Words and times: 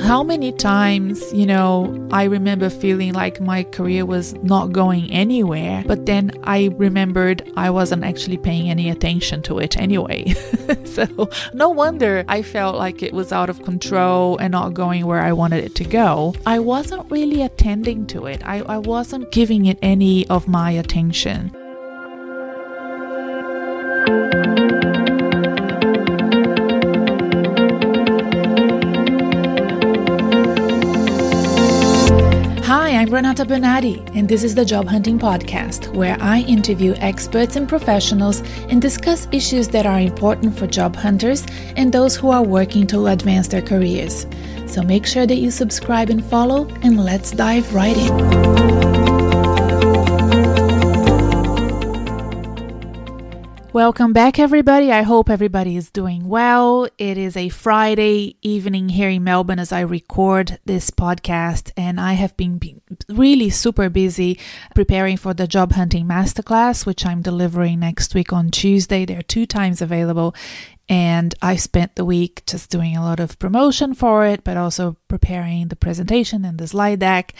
How 0.00 0.24
many 0.24 0.50
times, 0.50 1.32
you 1.32 1.46
know, 1.46 2.08
I 2.10 2.24
remember 2.24 2.68
feeling 2.68 3.12
like 3.12 3.40
my 3.40 3.62
career 3.62 4.04
was 4.04 4.34
not 4.42 4.72
going 4.72 5.08
anywhere, 5.12 5.84
but 5.86 6.04
then 6.04 6.32
I 6.42 6.70
remembered 6.76 7.48
I 7.56 7.70
wasn't 7.70 8.02
actually 8.02 8.38
paying 8.38 8.70
any 8.70 8.90
attention 8.90 9.40
to 9.42 9.60
it 9.60 9.76
anyway. 9.76 10.34
so, 10.84 11.30
no 11.54 11.68
wonder 11.68 12.24
I 12.26 12.42
felt 12.42 12.74
like 12.74 13.04
it 13.04 13.12
was 13.12 13.32
out 13.32 13.50
of 13.50 13.62
control 13.62 14.36
and 14.38 14.50
not 14.50 14.74
going 14.74 15.06
where 15.06 15.20
I 15.20 15.32
wanted 15.32 15.62
it 15.62 15.76
to 15.76 15.84
go. 15.84 16.34
I 16.44 16.58
wasn't 16.58 17.08
really 17.08 17.42
attending 17.42 18.04
to 18.08 18.26
it, 18.26 18.44
I, 18.44 18.62
I 18.62 18.78
wasn't 18.78 19.30
giving 19.30 19.66
it 19.66 19.78
any 19.80 20.26
of 20.26 20.48
my 20.48 20.72
attention. 20.72 21.52
I'm 33.08 33.14
Renata 33.14 33.46
Bernarde, 33.46 34.02
and 34.14 34.28
this 34.28 34.44
is 34.44 34.54
the 34.54 34.66
Job 34.66 34.86
Hunting 34.86 35.18
Podcast, 35.18 35.94
where 35.94 36.18
I 36.20 36.40
interview 36.40 36.92
experts 36.98 37.56
and 37.56 37.66
professionals 37.66 38.42
and 38.68 38.82
discuss 38.82 39.26
issues 39.32 39.66
that 39.68 39.86
are 39.86 39.98
important 39.98 40.58
for 40.58 40.66
job 40.66 40.94
hunters 40.94 41.46
and 41.74 41.90
those 41.90 42.16
who 42.16 42.28
are 42.30 42.42
working 42.42 42.86
to 42.88 43.06
advance 43.06 43.48
their 43.48 43.62
careers. 43.62 44.26
So 44.66 44.82
make 44.82 45.06
sure 45.06 45.26
that 45.26 45.36
you 45.36 45.50
subscribe 45.50 46.10
and 46.10 46.22
follow, 46.22 46.66
and 46.82 47.02
let's 47.02 47.30
dive 47.30 47.74
right 47.74 47.96
in. 47.96 48.97
Welcome 53.78 54.12
back, 54.12 54.40
everybody. 54.40 54.90
I 54.90 55.02
hope 55.02 55.30
everybody 55.30 55.76
is 55.76 55.88
doing 55.88 56.28
well. 56.28 56.88
It 56.98 57.16
is 57.16 57.36
a 57.36 57.48
Friday 57.48 58.36
evening 58.42 58.88
here 58.88 59.08
in 59.08 59.22
Melbourne 59.22 59.60
as 59.60 59.70
I 59.70 59.82
record 59.82 60.58
this 60.64 60.90
podcast, 60.90 61.70
and 61.76 62.00
I 62.00 62.14
have 62.14 62.36
been 62.36 62.60
really 63.08 63.50
super 63.50 63.88
busy 63.88 64.36
preparing 64.74 65.16
for 65.16 65.32
the 65.32 65.46
job 65.46 65.70
hunting 65.74 66.06
masterclass, 66.06 66.86
which 66.86 67.06
I'm 67.06 67.22
delivering 67.22 67.78
next 67.78 68.16
week 68.16 68.32
on 68.32 68.50
Tuesday. 68.50 69.04
There 69.04 69.20
are 69.20 69.22
two 69.22 69.46
times 69.46 69.80
available, 69.80 70.34
and 70.88 71.32
I 71.40 71.54
spent 71.54 71.94
the 71.94 72.04
week 72.04 72.42
just 72.46 72.70
doing 72.70 72.96
a 72.96 73.04
lot 73.04 73.20
of 73.20 73.38
promotion 73.38 73.94
for 73.94 74.26
it, 74.26 74.42
but 74.42 74.56
also 74.56 74.96
preparing 75.06 75.68
the 75.68 75.76
presentation 75.76 76.44
and 76.44 76.58
the 76.58 76.66
slide 76.66 76.98
deck 76.98 77.32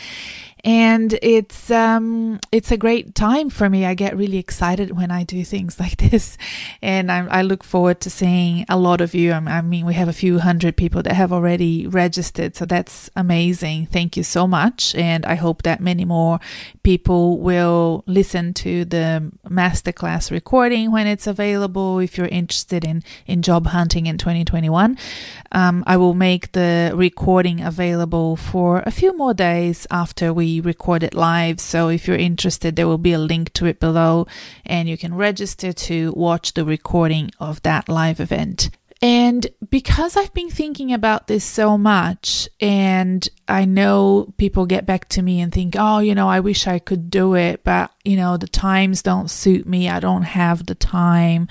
and 0.64 1.18
it's 1.22 1.70
um 1.70 2.40
it's 2.52 2.70
a 2.70 2.76
great 2.76 3.14
time 3.14 3.50
for 3.50 3.68
me. 3.68 3.84
I 3.84 3.94
get 3.94 4.16
really 4.16 4.38
excited 4.38 4.96
when 4.96 5.10
i 5.10 5.24
do 5.24 5.44
things 5.44 5.78
like 5.84 5.96
this. 5.96 6.36
And 6.82 7.10
i, 7.10 7.26
I 7.26 7.42
look 7.42 7.64
forward 7.64 8.00
to 8.00 8.10
seeing 8.10 8.64
a 8.68 8.78
lot 8.78 9.00
of 9.00 9.14
you. 9.14 9.32
I 9.32 9.62
mean 9.62 9.86
we 9.86 9.94
have 9.94 10.08
a 10.08 10.12
few 10.12 10.38
hundred 10.38 10.76
people 10.76 11.02
that 11.02 11.14
have 11.14 11.32
already 11.32 11.86
registered 11.86 12.56
so 12.56 12.64
that's 12.64 13.10
amazing. 13.16 13.86
Thank 13.86 14.16
you 14.16 14.22
so 14.22 14.46
much. 14.46 14.94
And 14.94 15.24
i 15.26 15.34
hope 15.34 15.62
that 15.62 15.80
many 15.80 16.04
more 16.04 16.40
people 16.82 17.38
will 17.38 18.04
listen 18.06 18.54
to 18.54 18.84
the 18.84 19.30
masterclass 19.48 20.30
recording 20.30 20.90
when 20.90 21.06
it's 21.06 21.26
available. 21.26 21.98
If 21.98 22.16
you're 22.16 22.26
interested 22.28 22.84
in 22.84 23.02
in 23.26 23.42
job 23.42 23.66
hunting 23.68 24.06
in 24.06 24.18
2021 24.18 24.96
um, 25.52 25.84
i 25.86 25.96
will 25.96 26.14
make 26.14 26.52
the 26.52 26.92
recording 26.94 27.60
available 27.60 28.36
for 28.36 28.82
a 28.86 28.90
few 28.90 29.16
more 29.16 29.34
days 29.34 29.86
after 29.90 30.32
we 30.32 30.47
record 30.60 31.02
it 31.02 31.14
live. 31.14 31.60
So 31.60 31.88
if 31.88 32.06
you're 32.06 32.16
interested, 32.16 32.76
there 32.76 32.88
will 32.88 32.98
be 32.98 33.12
a 33.12 33.18
link 33.18 33.52
to 33.54 33.66
it 33.66 33.80
below 33.80 34.26
and 34.64 34.88
you 34.88 34.96
can 34.96 35.14
register 35.14 35.72
to 35.72 36.12
watch 36.16 36.54
the 36.54 36.64
recording 36.64 37.30
of 37.38 37.62
that 37.62 37.88
live 37.88 38.20
event. 38.20 38.70
And 39.00 39.46
because 39.70 40.16
I've 40.16 40.34
been 40.34 40.50
thinking 40.50 40.92
about 40.92 41.28
this 41.28 41.44
so 41.44 41.78
much, 41.78 42.48
and 42.60 43.28
I 43.46 43.64
know 43.64 44.34
people 44.38 44.66
get 44.66 44.86
back 44.86 45.08
to 45.10 45.22
me 45.22 45.40
and 45.40 45.52
think, 45.52 45.76
oh, 45.78 46.00
you 46.00 46.16
know, 46.16 46.28
I 46.28 46.40
wish 46.40 46.66
I 46.66 46.80
could 46.80 47.08
do 47.08 47.34
it, 47.34 47.62
but, 47.62 47.92
you 48.04 48.16
know, 48.16 48.36
the 48.36 48.48
times 48.48 49.02
don't 49.02 49.30
suit 49.30 49.68
me. 49.68 49.88
I 49.88 50.00
don't 50.00 50.24
have 50.24 50.66
the 50.66 50.74
time 50.74 51.46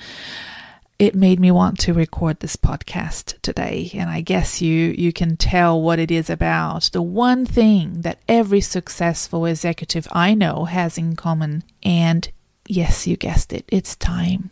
it 0.98 1.14
made 1.14 1.38
me 1.38 1.50
want 1.50 1.78
to 1.78 1.94
record 1.94 2.40
this 2.40 2.56
podcast 2.56 3.40
today. 3.42 3.90
And 3.94 4.10
i 4.10 4.20
guess 4.20 4.60
you 4.60 4.94
you 4.98 5.12
can 5.12 5.36
tell 5.36 5.80
what 5.80 5.98
it 5.98 6.10
is 6.10 6.28
about. 6.28 6.90
The 6.92 7.02
one 7.02 7.46
thing 7.46 8.02
that 8.02 8.20
every 8.28 8.60
successful 8.60 9.46
executive 9.46 10.08
i 10.12 10.34
know 10.34 10.64
has 10.64 10.98
in 10.98 11.16
common 11.16 11.62
and 11.82 12.30
yes 12.66 13.06
you 13.06 13.16
guessed 13.16 13.52
it 13.52 13.64
it's 13.68 13.96
time 13.96 14.50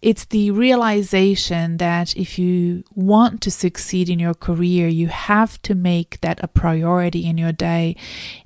it's 0.00 0.24
the 0.26 0.50
realization 0.50 1.76
that 1.76 2.16
if 2.16 2.38
you 2.38 2.84
want 2.94 3.40
to 3.42 3.50
succeed 3.50 4.08
in 4.08 4.18
your 4.18 4.34
career, 4.34 4.88
you 4.88 5.08
have 5.08 5.60
to 5.62 5.74
make 5.74 6.20
that 6.20 6.40
a 6.42 6.48
priority 6.48 7.26
in 7.26 7.36
your 7.36 7.52
day. 7.52 7.96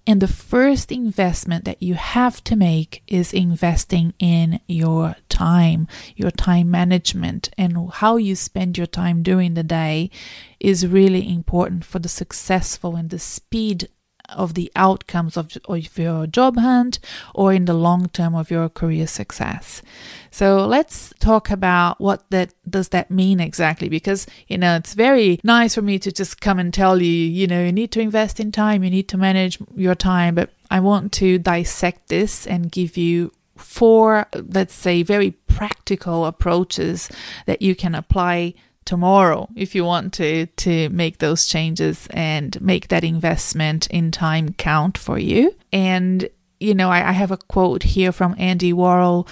And 0.07 0.21
the 0.21 0.29
first 0.29 0.91
investment 0.91 1.65
that 1.65 1.83
you 1.83 1.95
have 1.95 2.43
to 2.45 2.57
make 2.57 3.03
is 3.07 3.33
investing 3.33 4.15
in 4.19 4.61
your 4.67 5.17
time, 5.29 5.87
your 6.17 6.31
time 6.31 6.71
management, 6.71 7.51
and 7.57 7.91
how 7.93 8.17
you 8.17 8.35
spend 8.35 8.77
your 8.77 8.87
time 8.87 9.23
during 9.23 9.55
the 9.55 9.63
day 9.63 10.11
is 10.59 10.87
really 10.87 11.33
important 11.33 11.85
for 11.85 11.99
the 11.99 12.09
successful 12.09 12.97
and 12.97 13.11
the 13.11 13.19
speed 13.19 13.89
of 14.29 14.55
the 14.55 14.71
outcomes 14.77 15.37
of, 15.37 15.57
of 15.67 15.99
your 15.99 16.27
job 16.27 16.57
hunt 16.57 16.99
or 17.35 17.53
in 17.53 17.65
the 17.65 17.75
long 17.75 18.09
term 18.09 18.35
of 18.35 18.51
your 18.51 18.69
career 18.69 19.07
success. 19.07 19.83
So 20.31 20.67
let's 20.67 21.13
talk 21.21 21.51
about 21.51 22.01
what 22.01 22.29
that 22.31 22.53
does 22.69 22.89
that 22.89 23.11
mean 23.11 23.41
exactly 23.41 23.89
because 23.89 24.27
you 24.49 24.59
know 24.59 24.77
it's 24.77 24.95
very 24.95 25.39
nice 25.45 25.75
for 25.75 25.83
me 25.83 25.99
to 26.01 26.11
just 26.11 26.41
come 26.41 26.59
and 26.59 26.73
tell 26.73 27.01
you 27.01 27.11
you 27.11 27.47
know 27.47 27.65
you 27.65 27.73
need 27.73 27.93
to 27.93 28.01
invest 28.01 28.41
in 28.41 28.51
time 28.51 28.83
you 28.83 28.91
need 28.91 29.09
to 29.09 29.17
manage 29.17 29.59
your 29.77 29.95
time 29.95 30.35
but 30.35 30.51
I 30.71 30.81
want 30.81 31.13
to 31.15 31.39
dissect 31.39 32.09
this 32.09 32.47
and 32.47 32.73
give 32.73 32.97
you 32.97 33.33
four 33.57 34.27
let's 34.33 34.75
say 34.75 35.03
very 35.03 35.33
practical 35.47 36.27
approaches 36.27 37.09
that 37.47 37.63
you 37.63 37.77
can 37.77 37.95
apply 37.95 38.55
tomorrow 38.85 39.49
if 39.57 39.75
you 39.75 39.85
want 39.85 40.13
to 40.15 40.47
to 40.47 40.89
make 40.91 41.19
those 41.19 41.47
changes 41.47 42.07
and 42.11 42.61
make 42.61 42.89
that 42.89 43.05
investment 43.05 43.87
in 43.89 44.11
time 44.11 44.53
count 44.55 44.99
for 44.99 45.19
you. 45.19 45.55
And 45.73 46.29
you 46.61 46.75
know 46.75 46.91
I, 46.91 47.09
I 47.11 47.13
have 47.13 47.31
a 47.31 47.37
quote 47.37 47.83
here 47.83 48.13
from 48.13 48.35
andy 48.39 48.73
warhol 48.73 49.29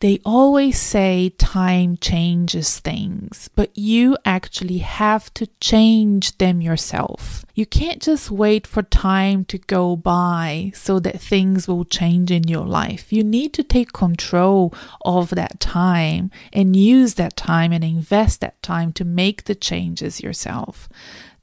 they 0.00 0.20
always 0.24 0.78
say 0.78 1.30
time 1.38 1.96
changes 1.96 2.78
things, 2.78 3.50
but 3.56 3.76
you 3.76 4.16
actually 4.24 4.78
have 4.78 5.32
to 5.34 5.48
change 5.60 6.38
them 6.38 6.60
yourself. 6.60 7.44
You 7.54 7.66
can't 7.66 8.00
just 8.00 8.30
wait 8.30 8.66
for 8.66 8.82
time 8.82 9.44
to 9.46 9.58
go 9.58 9.96
by 9.96 10.70
so 10.74 11.00
that 11.00 11.20
things 11.20 11.66
will 11.66 11.84
change 11.84 12.30
in 12.30 12.46
your 12.46 12.64
life. 12.64 13.12
You 13.12 13.24
need 13.24 13.52
to 13.54 13.64
take 13.64 13.92
control 13.92 14.72
of 15.04 15.30
that 15.30 15.58
time 15.58 16.30
and 16.52 16.76
use 16.76 17.14
that 17.14 17.36
time 17.36 17.72
and 17.72 17.82
invest 17.82 18.40
that 18.40 18.62
time 18.62 18.92
to 18.94 19.04
make 19.04 19.44
the 19.44 19.56
changes 19.56 20.20
yourself. 20.20 20.88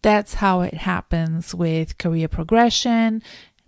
That's 0.01 0.35
how 0.35 0.61
it 0.61 0.75
happens 0.75 1.53
with 1.53 1.97
career 1.97 2.29
progression, 2.29 3.21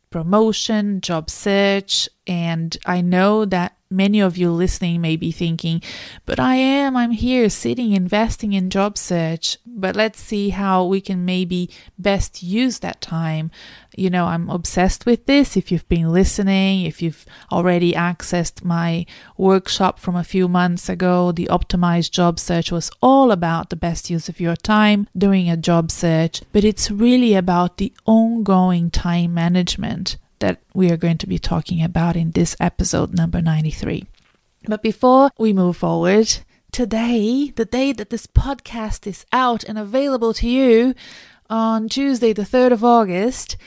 promotion, 0.09 1.01
job 1.01 1.29
search, 1.29 2.07
and 2.25 2.77
I 2.85 3.01
know 3.01 3.43
that 3.45 3.76
many 3.89 4.19
of 4.19 4.37
you 4.37 4.51
listening 4.51 5.01
may 5.01 5.15
be 5.15 5.31
thinking, 5.31 5.81
but 6.25 6.39
I 6.39 6.55
am, 6.55 6.95
I'm 6.95 7.11
here 7.11 7.49
sitting, 7.49 7.93
investing 7.93 8.53
in 8.53 8.69
job 8.69 8.97
search. 8.97 9.57
But 9.65 9.95
let's 9.95 10.19
see 10.19 10.49
how 10.49 10.85
we 10.85 11.01
can 11.01 11.25
maybe 11.25 11.69
best 11.97 12.43
use 12.43 12.79
that 12.79 13.01
time. 13.01 13.51
You 13.95 14.09
know, 14.09 14.25
I'm 14.25 14.49
obsessed 14.49 15.05
with 15.05 15.25
this. 15.25 15.57
If 15.57 15.71
you've 15.71 15.87
been 15.89 16.11
listening, 16.11 16.85
if 16.85 17.01
you've 17.01 17.25
already 17.51 17.93
accessed 17.93 18.63
my 18.63 19.05
workshop 19.37 19.99
from 19.99 20.15
a 20.15 20.23
few 20.23 20.47
months 20.47 20.89
ago, 20.89 21.31
the 21.31 21.47
optimized 21.47 22.11
job 22.11 22.39
search 22.39 22.71
was 22.71 22.91
all 23.01 23.31
about 23.31 23.69
the 23.69 23.75
best 23.75 24.09
use 24.09 24.29
of 24.29 24.39
your 24.39 24.55
time 24.55 25.07
doing 25.17 25.49
a 25.49 25.57
job 25.57 25.91
search, 25.91 26.41
but 26.51 26.63
it's 26.63 26.91
really 26.91 27.33
about 27.33 27.77
the 27.77 27.93
ongoing 28.05 28.91
time 28.91 29.33
management 29.33 30.17
that 30.39 30.62
we 30.74 30.92
are 30.92 30.98
going 30.98 31.18
to 31.19 31.28
be 31.28 31.39
talking 31.39 31.81
about 31.84 32.16
in 32.16 32.31
this 32.31 32.56
episode 32.60 33.13
number 33.13 33.42
93. 33.42 34.06
But 34.66 34.81
before 34.81 35.31
we 35.38 35.54
move 35.54 35.78
forward, 35.78 36.39
today, 36.72 37.51
the 37.56 37.66
day 37.66 37.92
that 37.94 38.10
this 38.10 38.28
podcast 38.28 39.07
is 39.07 39.25
out 39.31 39.63
and 39.63 39.78
available 39.78 40.34
to 40.36 40.48
you 40.48 40.94
on 41.50 41.89
Tuesday, 41.89 42.34
the 42.34 42.44
3rd 42.44 42.72
of 42.72 42.84
August, 42.84 43.57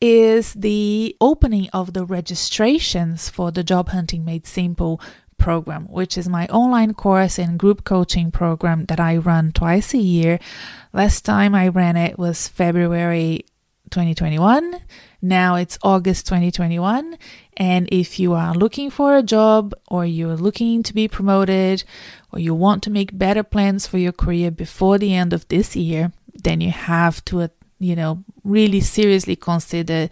is 0.00 0.52
the 0.54 1.16
opening 1.20 1.68
of 1.72 1.92
the 1.92 2.04
registrations 2.04 3.28
for 3.28 3.50
the 3.50 3.64
Job 3.64 3.88
Hunting 3.90 4.24
Made 4.24 4.46
Simple 4.46 5.00
program, 5.38 5.86
which 5.86 6.18
is 6.18 6.28
my 6.28 6.46
online 6.46 6.94
course 6.94 7.38
and 7.38 7.58
group 7.58 7.84
coaching 7.84 8.30
program 8.30 8.86
that 8.86 9.00
I 9.00 9.16
run 9.16 9.52
twice 9.52 9.94
a 9.94 9.98
year. 9.98 10.38
Last 10.92 11.24
time 11.24 11.54
I 11.54 11.68
ran 11.68 11.96
it 11.96 12.18
was 12.18 12.48
February 12.48 13.44
2021. 13.90 14.80
Now 15.22 15.56
it's 15.56 15.78
August 15.82 16.26
2021. 16.26 17.16
And 17.56 17.88
if 17.90 18.18
you 18.18 18.34
are 18.34 18.54
looking 18.54 18.90
for 18.90 19.16
a 19.16 19.22
job 19.22 19.74
or 19.88 20.04
you're 20.04 20.36
looking 20.36 20.82
to 20.82 20.94
be 20.94 21.08
promoted 21.08 21.84
or 22.32 22.38
you 22.38 22.54
want 22.54 22.82
to 22.84 22.90
make 22.90 23.16
better 23.16 23.42
plans 23.42 23.86
for 23.86 23.98
your 23.98 24.12
career 24.12 24.50
before 24.50 24.98
the 24.98 25.14
end 25.14 25.32
of 25.32 25.48
this 25.48 25.74
year, 25.74 26.12
then 26.34 26.60
you 26.60 26.70
have 26.70 27.24
to 27.26 27.42
uh, 27.42 27.48
you 27.78 27.94
know, 27.94 28.24
really 28.42 28.80
seriously 28.80 29.36
consider 29.36 30.08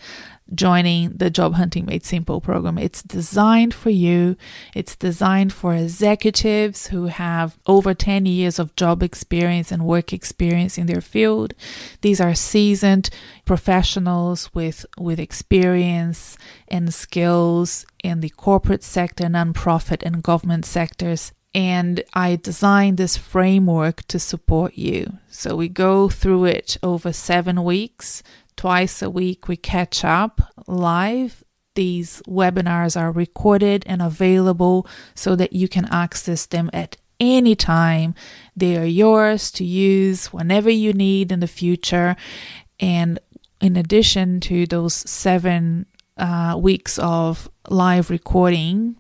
joining 0.53 1.11
the 1.11 1.31
Job 1.31 1.55
Hunting 1.55 1.87
Made 1.87 2.05
Simple 2.05 2.41
program. 2.41 2.79
It's 2.79 3.03
designed 3.03 3.73
for 3.73 3.91
you. 3.91 4.37
It's 4.75 4.97
designed 4.97 5.53
for 5.53 5.75
executives 5.75 6.89
who 6.89 7.07
have 7.07 7.59
over 7.67 7.95
10 7.95 8.27
years 8.27 8.59
of 8.59 8.77
job 8.77 9.03
experience 9.03 9.73
and 9.73 9.87
work 9.87 10.13
experience 10.13 10.77
in 10.77 10.87
their 10.87 11.01
field. 11.01 11.55
These 12.03 12.21
are 12.21 12.35
seasoned 12.35 13.11
professionals 13.45 14.53
with, 14.55 14.85
with 14.99 15.19
experience 15.19 16.37
and 16.69 16.93
skills 16.93 17.87
in 18.03 18.21
the 18.21 18.31
corporate 18.31 18.83
sector, 18.83 19.25
nonprofit, 19.25 20.03
and 20.03 20.23
government 20.23 20.65
sectors 20.67 21.33
and 21.55 22.03
I 22.13 22.35
designed 22.35 22.97
this 22.97 23.17
framework 23.17 24.03
to 24.09 24.19
support 24.19 24.75
you. 24.75 25.19
So 25.29 25.55
we 25.55 25.69
go 25.69 26.09
through 26.09 26.47
it 26.47 26.77
over 26.83 27.13
seven 27.13 27.63
weeks 27.63 28.25
twice 28.57 29.03
a 29.03 29.11
week 29.11 29.49
we 29.49 29.57
catch 29.57 30.05
up 30.05 30.41
live. 30.67 31.43
These 31.75 32.23
webinars 32.29 32.99
are 32.99 33.11
recorded 33.11 33.85
and 33.87 34.01
available 34.01 34.87
so 35.15 35.35
that 35.37 35.53
you 35.53 35.69
can 35.69 35.87
access 35.87 36.47
them 36.47 36.71
at 36.73 36.97
any 37.19 37.55
time. 37.57 38.15
They 38.57 38.77
are 38.77 38.85
yours 38.85 39.51
to 39.53 39.65
use 39.65 40.33
whenever 40.33 40.71
you 40.71 40.93
need 40.93 41.33
in 41.33 41.41
the 41.41 41.49
future. 41.49 42.17
And 42.79 43.19
in 43.61 43.77
addition 43.77 44.41
to 44.41 44.67
those 44.67 44.95
seven 44.95 45.87
uh, 46.17 46.57
weeks 46.59 46.99
of 46.99 47.49
live 47.69 48.11
recording, 48.11 48.97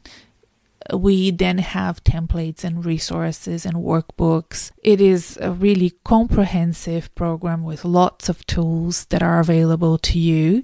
we 0.93 1.31
then 1.31 1.59
have 1.59 2.05
templates 2.05 2.65
and 2.65 2.85
resources 2.85 3.65
and 3.65 3.77
workbooks. 3.77 4.71
It 4.83 5.01
is 5.01 5.39
a 5.41 5.51
really 5.51 5.95
comprehensive 6.05 7.15
program 7.15 7.65
with 7.65 7.85
lots 7.85 8.29
of 8.29 8.47
tools 8.47 9.07
that 9.07 9.23
are 9.23 9.41
available 9.41 9.99
to 9.99 10.19
you. 10.19 10.63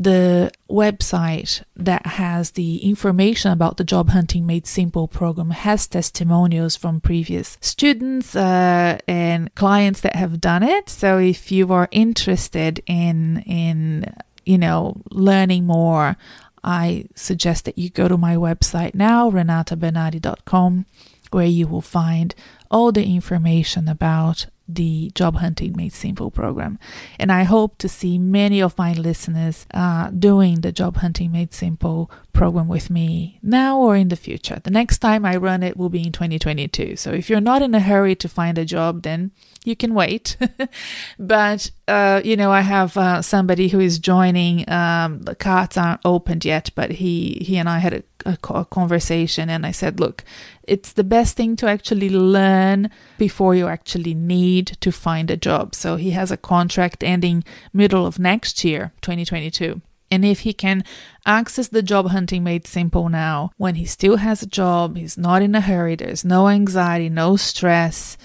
The 0.00 0.52
website 0.70 1.64
that 1.74 2.06
has 2.06 2.52
the 2.52 2.76
information 2.78 3.50
about 3.50 3.78
the 3.78 3.84
Job 3.84 4.10
Hunting 4.10 4.46
Made 4.46 4.66
Simple 4.66 5.08
program 5.08 5.50
has 5.50 5.88
testimonials 5.88 6.76
from 6.76 7.00
previous 7.00 7.58
students 7.60 8.36
uh, 8.36 8.98
and 9.08 9.52
clients 9.56 10.00
that 10.02 10.14
have 10.14 10.40
done 10.40 10.62
it. 10.62 10.88
So 10.88 11.18
if 11.18 11.50
you 11.50 11.72
are 11.72 11.88
interested 11.90 12.80
in 12.86 13.42
in 13.44 14.14
you 14.46 14.58
know 14.58 15.02
learning 15.10 15.66
more 15.66 16.16
I 16.64 17.06
suggest 17.14 17.64
that 17.64 17.78
you 17.78 17.90
go 17.90 18.08
to 18.08 18.16
my 18.16 18.36
website 18.36 18.94
now, 18.94 19.30
renatabernarde.com, 19.30 20.86
where 21.30 21.46
you 21.46 21.66
will 21.66 21.80
find 21.80 22.34
all 22.70 22.92
the 22.92 23.04
information 23.04 23.88
about 23.88 24.46
the 24.68 25.10
Job 25.14 25.36
Hunting 25.36 25.74
Made 25.76 25.92
Simple 25.92 26.30
program. 26.30 26.78
And 27.18 27.32
I 27.32 27.44
hope 27.44 27.78
to 27.78 27.88
see 27.88 28.18
many 28.18 28.60
of 28.60 28.76
my 28.76 28.92
listeners 28.92 29.66
uh, 29.72 30.10
doing 30.10 30.60
the 30.60 30.72
Job 30.72 30.98
Hunting 30.98 31.32
Made 31.32 31.54
Simple 31.54 32.10
program 32.32 32.68
with 32.68 32.90
me 32.90 33.40
now 33.42 33.80
or 33.80 33.96
in 33.96 34.08
the 34.08 34.16
future. 34.16 34.60
The 34.62 34.70
next 34.70 34.98
time 34.98 35.24
I 35.24 35.36
run 35.36 35.62
it 35.62 35.76
will 35.76 35.88
be 35.88 36.06
in 36.06 36.12
2022. 36.12 36.96
So 36.96 37.10
if 37.12 37.28
you're 37.30 37.40
not 37.40 37.62
in 37.62 37.74
a 37.74 37.80
hurry 37.80 38.14
to 38.16 38.28
find 38.28 38.58
a 38.58 38.64
job, 38.64 39.02
then 39.02 39.32
you 39.64 39.74
can 39.74 39.94
wait. 39.94 40.36
but, 41.18 41.70
uh, 41.88 42.20
you 42.24 42.36
know, 42.36 42.52
I 42.52 42.60
have 42.60 42.96
uh, 42.96 43.22
somebody 43.22 43.68
who 43.68 43.80
is 43.80 43.98
joining. 43.98 44.70
Um, 44.70 45.22
the 45.22 45.34
cards 45.34 45.76
aren't 45.76 46.00
opened 46.04 46.44
yet, 46.44 46.70
but 46.74 46.92
he, 46.92 47.38
he 47.40 47.56
and 47.56 47.68
I 47.68 47.78
had 47.78 47.94
a, 47.94 48.02
a, 48.26 48.38
a 48.50 48.64
conversation 48.66 49.50
and 49.50 49.66
I 49.66 49.72
said, 49.72 49.98
look, 49.98 50.24
it's 50.68 50.92
the 50.92 51.04
best 51.04 51.36
thing 51.36 51.56
to 51.56 51.66
actually 51.66 52.10
learn 52.10 52.90
before 53.16 53.54
you 53.54 53.66
actually 53.66 54.14
need 54.14 54.66
to 54.80 54.92
find 54.92 55.30
a 55.30 55.36
job. 55.36 55.74
So 55.74 55.96
he 55.96 56.10
has 56.12 56.30
a 56.30 56.36
contract 56.36 57.02
ending 57.02 57.44
middle 57.72 58.06
of 58.06 58.18
next 58.18 58.64
year, 58.64 58.92
2022. 59.00 59.80
And 60.10 60.24
if 60.24 60.40
he 60.40 60.52
can 60.52 60.84
access 61.26 61.68
the 61.68 61.82
job 61.82 62.08
hunting 62.08 62.42
made 62.42 62.66
simple 62.66 63.08
now, 63.08 63.50
when 63.56 63.74
he 63.74 63.84
still 63.84 64.16
has 64.16 64.42
a 64.42 64.46
job, 64.46 64.96
he's 64.96 65.18
not 65.18 65.42
in 65.42 65.54
a 65.54 65.60
hurry, 65.60 65.96
there's 65.96 66.24
no 66.24 66.48
anxiety, 66.48 67.08
no 67.08 67.36
stress, 67.36 68.16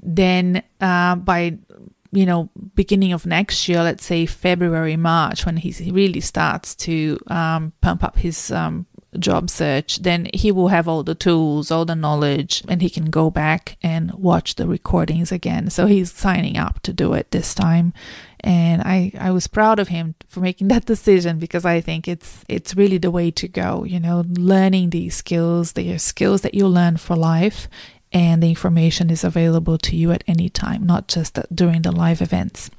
then 0.00 0.62
uh, 0.80 1.16
by 1.16 1.58
you 2.12 2.26
know 2.26 2.50
beginning 2.74 3.12
of 3.12 3.24
next 3.24 3.66
year 3.68 3.82
let's 3.82 4.04
say 4.04 4.26
february 4.26 4.96
march 4.96 5.46
when 5.46 5.56
he 5.56 5.90
really 5.90 6.20
starts 6.20 6.74
to 6.74 7.18
um, 7.28 7.72
pump 7.80 8.04
up 8.04 8.18
his 8.18 8.52
um, 8.52 8.86
job 9.18 9.50
search 9.50 9.98
then 9.98 10.28
he 10.32 10.50
will 10.50 10.68
have 10.68 10.88
all 10.88 11.02
the 11.02 11.14
tools 11.14 11.70
all 11.70 11.84
the 11.84 11.94
knowledge 11.94 12.62
and 12.68 12.80
he 12.80 12.88
can 12.88 13.10
go 13.10 13.30
back 13.30 13.76
and 13.82 14.12
watch 14.12 14.54
the 14.54 14.66
recordings 14.66 15.32
again. 15.32 15.70
So 15.70 15.86
he's 15.86 16.12
signing 16.12 16.56
up 16.56 16.80
to 16.80 16.92
do 16.92 17.12
it 17.14 17.30
this 17.30 17.54
time. 17.54 17.92
And 18.40 18.82
I, 18.82 19.12
I 19.18 19.30
was 19.30 19.46
proud 19.46 19.78
of 19.78 19.88
him 19.88 20.14
for 20.26 20.40
making 20.40 20.68
that 20.72 20.86
decision 20.86 21.38
because 21.38 21.64
I 21.64 21.80
think 21.80 22.08
it's 22.08 22.44
it's 22.48 22.74
really 22.74 22.98
the 22.98 23.10
way 23.10 23.30
to 23.32 23.48
go 23.48 23.84
you 23.84 24.00
know 24.00 24.24
learning 24.28 24.90
these 24.90 25.16
skills. 25.16 25.72
They 25.72 25.90
are 25.92 25.98
skills 25.98 26.42
that 26.42 26.54
you 26.54 26.66
learn 26.66 26.96
for 26.96 27.16
life 27.16 27.68
and 28.12 28.42
the 28.42 28.50
information 28.50 29.08
is 29.08 29.24
available 29.24 29.78
to 29.78 29.96
you 29.96 30.12
at 30.12 30.24
any 30.26 30.50
time, 30.50 30.84
not 30.84 31.08
just 31.08 31.38
during 31.54 31.82
the 31.82 31.92
live 31.92 32.20
events. 32.20 32.70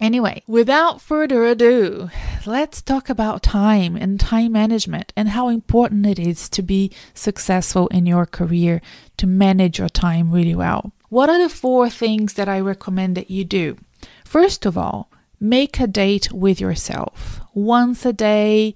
Anyway, 0.00 0.42
without 0.46 1.00
further 1.00 1.44
ado, 1.46 2.10
let's 2.44 2.82
talk 2.82 3.08
about 3.08 3.42
time 3.42 3.96
and 3.96 4.20
time 4.20 4.52
management 4.52 5.12
and 5.16 5.30
how 5.30 5.48
important 5.48 6.06
it 6.06 6.18
is 6.18 6.48
to 6.50 6.62
be 6.62 6.92
successful 7.14 7.88
in 7.88 8.04
your 8.04 8.26
career, 8.26 8.82
to 9.16 9.26
manage 9.26 9.78
your 9.78 9.88
time 9.88 10.30
really 10.30 10.54
well. 10.54 10.92
What 11.08 11.30
are 11.30 11.38
the 11.38 11.48
four 11.48 11.88
things 11.88 12.34
that 12.34 12.48
I 12.48 12.60
recommend 12.60 13.16
that 13.16 13.30
you 13.30 13.44
do? 13.44 13.78
First 14.24 14.66
of 14.66 14.76
all, 14.76 15.10
make 15.40 15.80
a 15.80 15.86
date 15.86 16.30
with 16.30 16.60
yourself 16.60 17.40
once 17.54 18.04
a 18.04 18.12
day, 18.12 18.74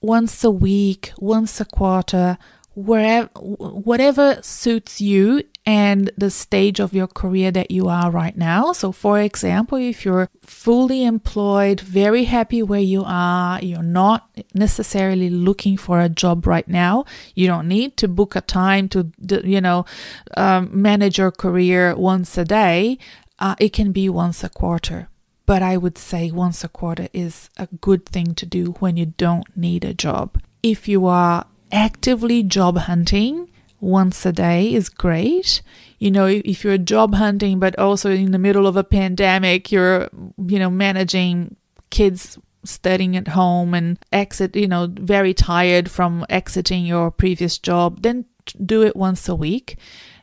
once 0.00 0.42
a 0.44 0.50
week, 0.50 1.12
once 1.18 1.60
a 1.60 1.66
quarter, 1.66 2.38
wherever 2.74 3.28
whatever 3.34 4.38
suits 4.42 5.00
you 5.00 5.42
and 5.66 6.12
the 6.16 6.30
stage 6.30 6.78
of 6.78 6.94
your 6.94 7.08
career 7.08 7.50
that 7.50 7.72
you 7.72 7.88
are 7.88 8.10
right 8.10 8.36
now. 8.36 8.72
So 8.72 8.92
for 8.92 9.20
example, 9.20 9.78
if 9.78 10.04
you're 10.04 10.28
fully 10.42 11.04
employed, 11.04 11.80
very 11.80 12.24
happy 12.24 12.62
where 12.62 12.80
you 12.80 13.02
are, 13.04 13.60
you're 13.60 13.82
not 13.82 14.30
necessarily 14.54 15.28
looking 15.28 15.76
for 15.76 16.00
a 16.00 16.08
job 16.08 16.46
right 16.46 16.68
now, 16.68 17.04
you 17.34 17.48
don't 17.48 17.66
need 17.66 17.96
to 17.96 18.06
book 18.06 18.36
a 18.36 18.40
time 18.40 18.88
to 18.90 19.10
you 19.44 19.60
know 19.60 19.84
um, 20.36 20.70
manage 20.72 21.18
your 21.18 21.32
career 21.32 21.96
once 21.96 22.38
a 22.38 22.44
day. 22.44 22.98
Uh, 23.38 23.56
it 23.58 23.72
can 23.72 23.90
be 23.90 24.08
once 24.08 24.44
a 24.44 24.48
quarter. 24.48 25.08
But 25.46 25.62
I 25.62 25.76
would 25.76 25.98
say 25.98 26.30
once 26.30 26.64
a 26.64 26.68
quarter 26.68 27.08
is 27.12 27.50
a 27.56 27.68
good 27.80 28.06
thing 28.06 28.34
to 28.34 28.46
do 28.46 28.72
when 28.80 28.96
you 28.96 29.06
don't 29.06 29.44
need 29.56 29.84
a 29.84 29.94
job. 29.94 30.40
If 30.62 30.88
you 30.88 31.06
are 31.06 31.46
actively 31.70 32.42
job 32.42 32.78
hunting 32.78 33.48
once 33.86 34.26
a 34.26 34.32
day 34.32 34.74
is 34.74 34.88
great. 34.88 35.62
You 35.98 36.10
know, 36.10 36.26
if 36.26 36.64
you're 36.64 36.76
job 36.76 37.14
hunting, 37.14 37.58
but 37.60 37.78
also 37.78 38.10
in 38.10 38.32
the 38.32 38.38
middle 38.38 38.66
of 38.66 38.76
a 38.76 38.84
pandemic, 38.84 39.70
you're, 39.70 40.08
you 40.36 40.58
know, 40.58 40.68
managing 40.68 41.56
kids 41.90 42.36
studying 42.64 43.16
at 43.16 43.28
home 43.28 43.72
and 43.74 43.98
exit, 44.12 44.56
you 44.56 44.66
know, 44.66 44.88
very 44.90 45.32
tired 45.32 45.88
from 45.90 46.26
exiting 46.28 46.84
your 46.84 47.10
previous 47.10 47.58
job, 47.58 48.02
then 48.02 48.24
do 48.64 48.82
it 48.82 48.96
once 48.96 49.28
a 49.28 49.34
week. 49.34 49.78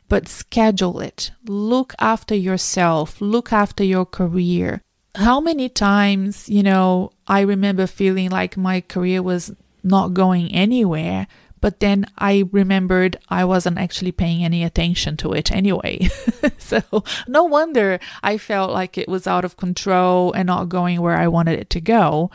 But 0.08 0.28
schedule 0.28 1.00
it. 1.00 1.32
Look 1.46 1.94
after 1.98 2.34
yourself. 2.34 3.20
Look 3.20 3.52
after 3.52 3.82
your 3.82 4.04
career. 4.04 4.82
How 5.14 5.40
many 5.40 5.70
times, 5.70 6.48
you 6.50 6.62
know, 6.62 7.10
I 7.26 7.40
remember 7.40 7.86
feeling 7.86 8.28
like 8.28 8.58
my 8.58 8.82
career 8.82 9.22
was 9.22 9.52
not 9.82 10.12
going 10.12 10.52
anywhere. 10.52 11.26
But 11.64 11.80
then 11.80 12.04
I 12.18 12.44
remembered 12.52 13.16
I 13.30 13.46
wasn't 13.46 13.78
actually 13.78 14.12
paying 14.12 14.44
any 14.44 14.62
attention 14.62 15.16
to 15.16 15.32
it 15.32 15.50
anyway. 15.50 16.10
so 16.58 16.82
no 17.26 17.44
wonder 17.44 17.98
I 18.22 18.36
felt 18.36 18.70
like 18.70 18.98
it 18.98 19.08
was 19.08 19.26
out 19.26 19.46
of 19.46 19.56
control 19.56 20.30
and 20.34 20.48
not 20.48 20.68
going 20.68 21.00
where 21.00 21.16
I 21.16 21.26
wanted 21.26 21.58
it 21.58 21.70
to 21.70 21.80
go. 21.80 22.30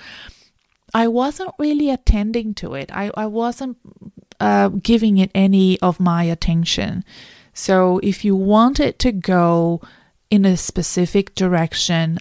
I 0.95 1.07
wasn't 1.09 1.51
really 1.59 1.91
attending 1.91 2.55
to 2.55 2.73
it. 2.73 2.89
I, 2.91 3.11
I 3.15 3.27
wasn't 3.27 3.77
uh, 4.39 4.69
giving 4.69 5.19
it 5.19 5.29
any 5.35 5.79
of 5.79 5.99
my 5.99 6.23
attention. 6.23 7.05
So 7.53 7.99
if 8.01 8.25
you 8.25 8.35
want 8.35 8.79
it 8.79 8.97
to 8.97 9.11
go 9.11 9.79
in 10.31 10.43
a 10.43 10.57
specific 10.57 11.35
direction, 11.35 12.17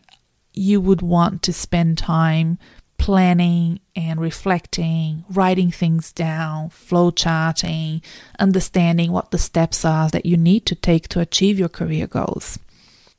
you 0.52 0.78
would 0.78 1.00
want 1.00 1.40
to 1.44 1.54
spend 1.54 1.96
time 1.96 2.58
planning 2.98 3.80
and 3.96 4.20
reflecting, 4.20 5.24
writing 5.30 5.70
things 5.70 6.12
down, 6.12 6.68
flow 6.68 7.10
charting, 7.10 8.02
understanding 8.38 9.12
what 9.12 9.30
the 9.30 9.38
steps 9.38 9.84
are 9.84 10.08
that 10.10 10.26
you 10.26 10.36
need 10.36 10.66
to 10.66 10.74
take 10.74 11.08
to 11.08 11.20
achieve 11.20 11.58
your 11.58 11.68
career 11.68 12.06
goals. 12.06 12.58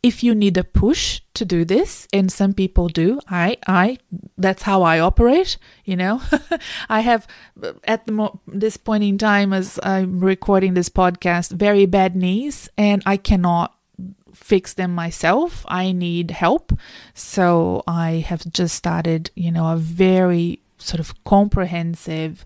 If 0.02 0.24
you 0.24 0.34
need 0.34 0.56
a 0.56 0.64
push 0.64 1.22
to 1.34 1.44
do 1.44 1.66
this, 1.66 2.08
and 2.14 2.32
some 2.32 2.54
people 2.54 2.88
do, 2.88 3.20
I, 3.30 3.58
I, 3.68 3.98
that's 4.38 4.64
how 4.64 4.84
I 4.84 5.00
operate. 5.00 5.58
You 5.84 5.98
know, 5.98 6.22
I 6.90 7.02
have 7.02 7.28
at 7.84 8.06
the 8.06 8.14
mo- 8.14 8.40
this 8.48 8.78
point 8.78 9.04
in 9.04 9.18
time 9.18 9.52
as 9.52 9.78
I'm 9.84 10.22
recording 10.22 10.74
this 10.74 10.88
podcast, 10.88 11.52
very 11.52 11.86
bad 11.86 12.16
knees, 12.16 12.70
and 12.78 13.04
I 13.06 13.18
cannot 13.18 13.76
fix 14.40 14.74
them 14.74 14.96
myself. 14.96 15.66
I 15.68 15.92
need 15.92 16.32
help. 16.32 16.72
So 17.14 17.84
I 17.88 18.26
have 18.28 18.52
just 18.52 18.76
started, 18.76 19.32
you 19.36 19.52
know, 19.52 19.74
a 19.74 19.78
very 19.78 20.62
sort 20.78 21.00
of 21.00 21.24
comprehensive 21.24 22.46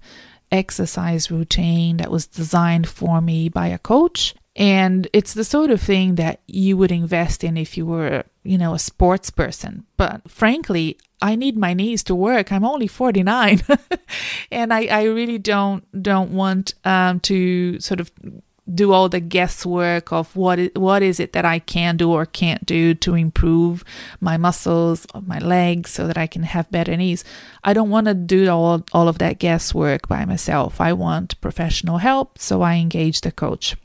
exercise 0.52 1.32
routine 1.32 1.98
that 1.98 2.12
was 2.12 2.28
designed 2.28 2.88
for 2.88 3.22
me 3.22 3.50
by 3.50 3.68
a 3.68 3.78
coach. 3.78 4.36
And 4.56 5.08
it's 5.14 5.34
the 5.34 5.44
sort 5.44 5.72
of 5.72 5.82
thing 5.82 6.16
that 6.16 6.42
you 6.48 6.78
would 6.78 6.92
invest 6.92 7.44
in 7.44 7.58
if 7.58 7.76
you 7.76 7.86
were, 7.86 8.24
you 8.44 8.58
know, 8.58 8.74
a 8.74 8.80
sports 8.80 9.30
person. 9.32 9.86
But 9.98 10.30
frankly, 10.30 10.98
I 11.22 11.36
need 11.36 11.58
my 11.58 11.74
knees 11.74 12.04
to 12.04 12.16
work. 12.16 12.52
I'm 12.52 12.66
only 12.66 12.88
49 12.88 13.62
and 14.52 14.74
I, 14.74 14.86
I 14.86 15.04
really 15.06 15.40
don't, 15.40 15.84
don't 16.04 16.32
want 16.32 16.76
um, 16.86 17.20
to 17.22 17.80
sort 17.80 18.00
of 18.00 18.12
do 18.72 18.94
all 18.94 19.10
the 19.10 19.20
guesswork 19.20 20.12
of 20.14 20.36
what 20.36 20.58
is, 20.58 20.70
what 20.76 21.04
is 21.04 21.20
it 21.20 21.34
that 21.34 21.44
I 21.46 21.60
can 21.60 21.98
do 21.98 22.12
or 22.12 22.26
can't 22.26 22.66
do 22.66 22.94
to 22.96 23.16
improve 23.16 23.84
my 24.22 24.38
muscles 24.38 25.06
my 25.26 25.40
legs 25.40 25.92
so 25.92 26.08
that 26.08 26.18
I 26.18 26.28
can 26.28 26.44
have 26.44 26.72
better 26.72 26.96
knees. 26.96 27.24
I 27.64 27.74
don't 27.74 27.90
want 27.90 28.08
to 28.08 28.14
do 28.14 28.50
all, 28.50 28.86
all 28.94 29.08
of 29.08 29.18
that 29.18 29.40
guesswork 29.40 30.08
by 30.08 30.26
myself. 30.26 30.80
I 30.80 30.94
want 30.94 31.40
professional 31.42 31.98
help, 31.98 32.40
so 32.40 32.62
I 32.62 32.76
engage 32.76 33.22
the 33.22 33.32
coach. 33.32 33.76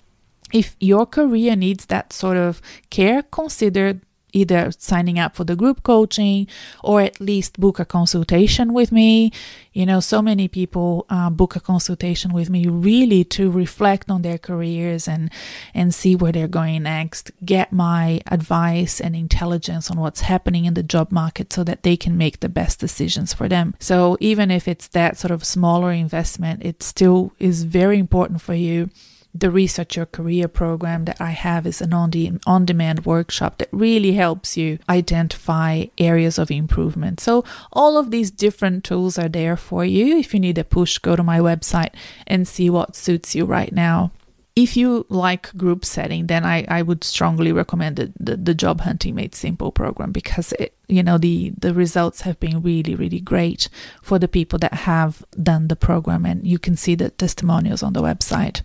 If 0.53 0.77
your 0.81 1.07
career 1.07 1.57
needs 1.57 1.87
that 1.87 2.13
sort 2.13 2.37
of 2.37 2.63
care, 2.89 3.23
consider 3.23 4.01
either 4.39 4.71
signing 4.79 5.19
up 5.19 5.35
for 5.37 5.45
the 5.45 5.57
group 5.57 5.83
coaching 5.83 6.47
or 6.83 7.01
at 7.01 7.21
least 7.21 7.61
book 7.61 7.79
a 7.79 7.85
consultation 7.85 8.73
with 8.73 8.91
me. 8.93 9.33
You 9.73 9.87
know, 9.87 10.01
so 10.01 10.21
many 10.23 10.49
people 10.49 11.07
uh, 11.09 11.31
book 11.31 11.55
a 11.55 11.61
consultation 11.61 12.33
with 12.33 12.51
me 12.51 12.67
really 12.67 13.25
to 13.25 13.51
reflect 13.51 14.11
on 14.11 14.23
their 14.23 14.39
careers 14.39 15.07
and 15.07 15.31
and 15.75 15.95
see 15.95 16.17
where 16.17 16.33
they're 16.33 16.49
going 16.49 16.83
next. 16.85 17.31
Get 17.45 17.73
my 17.73 18.21
advice 18.27 19.01
and 19.01 19.15
intelligence 19.15 19.91
on 19.91 19.99
what's 19.99 20.23
happening 20.23 20.65
in 20.65 20.75
the 20.75 20.83
job 20.83 21.13
market 21.13 21.53
so 21.53 21.65
that 21.65 21.83
they 21.83 21.97
can 21.97 22.17
make 22.17 22.41
the 22.41 22.49
best 22.49 22.81
decisions 22.81 23.33
for 23.33 23.49
them. 23.49 23.75
So 23.79 24.17
even 24.21 24.51
if 24.51 24.67
it's 24.67 24.89
that 24.89 25.19
sort 25.19 25.31
of 25.31 25.45
smaller 25.45 25.93
investment, 25.93 26.65
it 26.65 26.83
still 26.83 27.33
is 27.39 27.65
very 27.65 27.99
important 27.99 28.41
for 28.41 28.55
you 28.55 28.91
the 29.35 29.51
Research 29.51 29.97
Your 29.97 30.07
Career 30.07 30.49
program 30.49 31.05
that 31.05 31.21
I 31.21 31.31
have 31.31 31.67
is 31.67 31.81
an 31.81 31.93
on 31.93 32.65
demand 32.65 33.07
workshop 33.07 33.59
that 33.59 33.69
really 33.73 34.13
helps 34.13 34.57
you 34.57 34.79
identify 34.89 35.87
areas 35.99 36.39
of 36.39 36.51
improvement. 36.51 37.21
So, 37.21 37.45
all 37.73 37.99
of 37.99 38.11
these 38.11 38.31
different 38.31 38.85
tools 38.85 39.19
are 39.19 39.29
there 39.29 39.57
for 39.57 39.85
you. 39.85 40.19
If 40.19 40.35
you 40.35 40.41
need 40.41 40.59
a 40.59 40.65
push, 40.65 40.99
go 40.99 41.15
to 41.15 41.23
my 41.23 41.39
website 41.39 41.95
and 42.27 42.49
see 42.49 42.71
what 42.71 42.97
suits 42.97 43.35
you 43.35 43.45
right 43.45 43.73
now. 43.73 44.13
If 44.57 44.77
you 44.77 45.07
like 45.09 45.57
group 45.57 45.85
setting, 45.85 46.27
then 46.27 46.45
I, 46.45 46.65
I 46.67 46.83
would 46.83 47.05
strongly 47.05 47.53
recommend 47.53 47.95
the, 47.95 48.13
the, 48.19 48.37
the 48.37 48.55
Job 48.55 48.81
Hunting 48.81 49.15
Made 49.15 49.37
Simple 49.37 49.71
program 49.71 50.11
because 50.11 50.53
it, 50.55 50.75
you 50.89 51.03
know 51.03 51.19
the 51.19 51.53
the 51.57 51.75
results 51.75 52.23
have 52.23 52.41
been 52.41 52.63
really 52.63 52.95
really 52.95 53.21
great 53.21 53.69
for 54.03 54.19
the 54.19 54.27
people 54.27 54.59
that 54.59 54.73
have 54.73 55.23
done 55.41 55.69
the 55.69 55.77
program 55.77 56.25
and 56.25 56.47
you 56.47 56.59
can 56.59 56.77
see 56.77 56.95
the 56.95 57.11
testimonials 57.11 57.83
on 57.83 57.93
the 57.93 58.03
website 58.03 58.63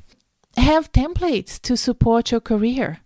have 0.58 0.92
templates 0.92 1.60
to 1.62 1.78
support 1.78 2.32
your 2.32 2.42
career. 2.42 3.00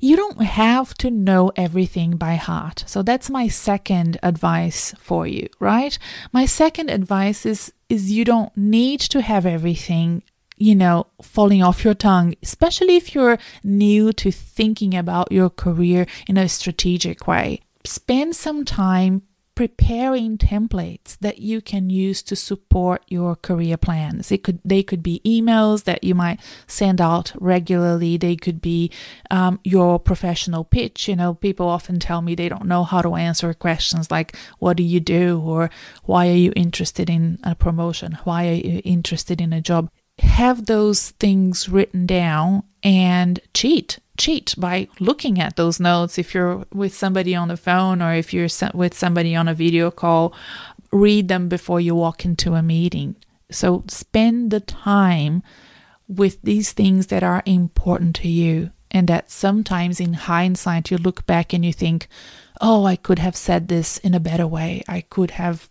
You 0.00 0.16
don't 0.16 0.42
have 0.42 0.94
to 0.98 1.10
know 1.10 1.50
everything 1.56 2.16
by 2.16 2.36
heart. 2.36 2.84
So 2.86 3.02
that's 3.02 3.28
my 3.28 3.48
second 3.48 4.16
advice 4.22 4.94
for 5.00 5.26
you, 5.26 5.48
right? 5.58 5.98
My 6.32 6.46
second 6.46 6.90
advice 6.90 7.44
is 7.44 7.72
is 7.88 8.12
you 8.12 8.24
don't 8.24 8.54
need 8.56 9.00
to 9.00 9.22
have 9.22 9.46
everything 9.46 10.22
you 10.58 10.74
know, 10.74 11.06
falling 11.22 11.62
off 11.62 11.84
your 11.84 11.94
tongue, 11.94 12.34
especially 12.42 12.96
if 12.96 13.14
you're 13.14 13.38
new 13.62 14.12
to 14.12 14.30
thinking 14.30 14.94
about 14.94 15.32
your 15.32 15.48
career 15.48 16.06
in 16.26 16.36
a 16.36 16.48
strategic 16.48 17.26
way. 17.26 17.60
Spend 17.84 18.34
some 18.34 18.64
time 18.64 19.22
preparing 19.58 20.38
templates 20.38 21.18
that 21.18 21.40
you 21.40 21.60
can 21.60 21.90
use 21.90 22.22
to 22.22 22.36
support 22.36 23.02
your 23.08 23.34
career 23.34 23.76
plans. 23.76 24.30
It 24.30 24.44
could 24.44 24.60
they 24.64 24.84
could 24.84 25.02
be 25.02 25.20
emails 25.26 25.82
that 25.82 26.04
you 26.04 26.14
might 26.14 26.38
send 26.68 27.00
out 27.00 27.32
regularly. 27.34 28.16
They 28.16 28.36
could 28.36 28.62
be 28.62 28.92
um, 29.32 29.58
your 29.64 29.98
professional 29.98 30.62
pitch. 30.62 31.08
You 31.08 31.16
know, 31.16 31.34
people 31.34 31.66
often 31.66 31.98
tell 31.98 32.22
me 32.22 32.36
they 32.36 32.48
don't 32.48 32.66
know 32.66 32.84
how 32.84 33.02
to 33.02 33.16
answer 33.16 33.52
questions 33.52 34.12
like 34.12 34.36
"What 34.60 34.76
do 34.76 34.84
you 34.84 35.00
do?" 35.00 35.42
or 35.44 35.70
"Why 36.04 36.28
are 36.28 36.42
you 36.46 36.52
interested 36.54 37.10
in 37.10 37.40
a 37.42 37.56
promotion?" 37.56 38.16
"Why 38.22 38.46
are 38.50 38.52
you 38.52 38.80
interested 38.84 39.40
in 39.40 39.52
a 39.52 39.60
job?" 39.60 39.90
Have 40.20 40.66
those 40.66 41.10
things 41.12 41.68
written 41.68 42.06
down 42.06 42.64
and 42.82 43.40
cheat 43.54 43.98
cheat 44.18 44.54
by 44.58 44.88
looking 45.00 45.40
at 45.40 45.56
those 45.56 45.80
notes. 45.80 46.18
If 46.18 46.34
you're 46.34 46.64
with 46.72 46.94
somebody 46.94 47.34
on 47.34 47.48
the 47.48 47.56
phone 47.56 48.02
or 48.02 48.14
if 48.14 48.34
you're 48.34 48.48
with 48.74 48.92
somebody 48.92 49.34
on 49.34 49.48
a 49.48 49.54
video 49.54 49.90
call 49.90 50.34
read 50.90 51.28
them 51.28 51.48
before 51.48 51.80
you 51.80 51.94
walk 51.94 52.24
into 52.24 52.54
a 52.54 52.62
meeting. 52.62 53.16
So 53.50 53.84
spend 53.88 54.50
the 54.50 54.60
time 54.60 55.42
with 56.06 56.40
these 56.42 56.72
things 56.72 57.08
that 57.08 57.22
are 57.22 57.42
important 57.46 58.16
to 58.16 58.28
you 58.28 58.70
and 58.90 59.06
that 59.08 59.30
sometimes 59.30 60.00
in 60.00 60.14
hindsight 60.14 60.90
you 60.90 60.96
look 60.96 61.26
back 61.26 61.52
and 61.52 61.62
you 61.64 61.72
think 61.72 62.08
oh 62.62 62.86
i 62.86 62.96
could 62.96 63.18
have 63.18 63.36
said 63.36 63.68
this 63.68 63.98
in 63.98 64.14
a 64.14 64.20
better 64.20 64.46
way. 64.46 64.82
I 64.88 65.02
could 65.02 65.32
have 65.32 65.68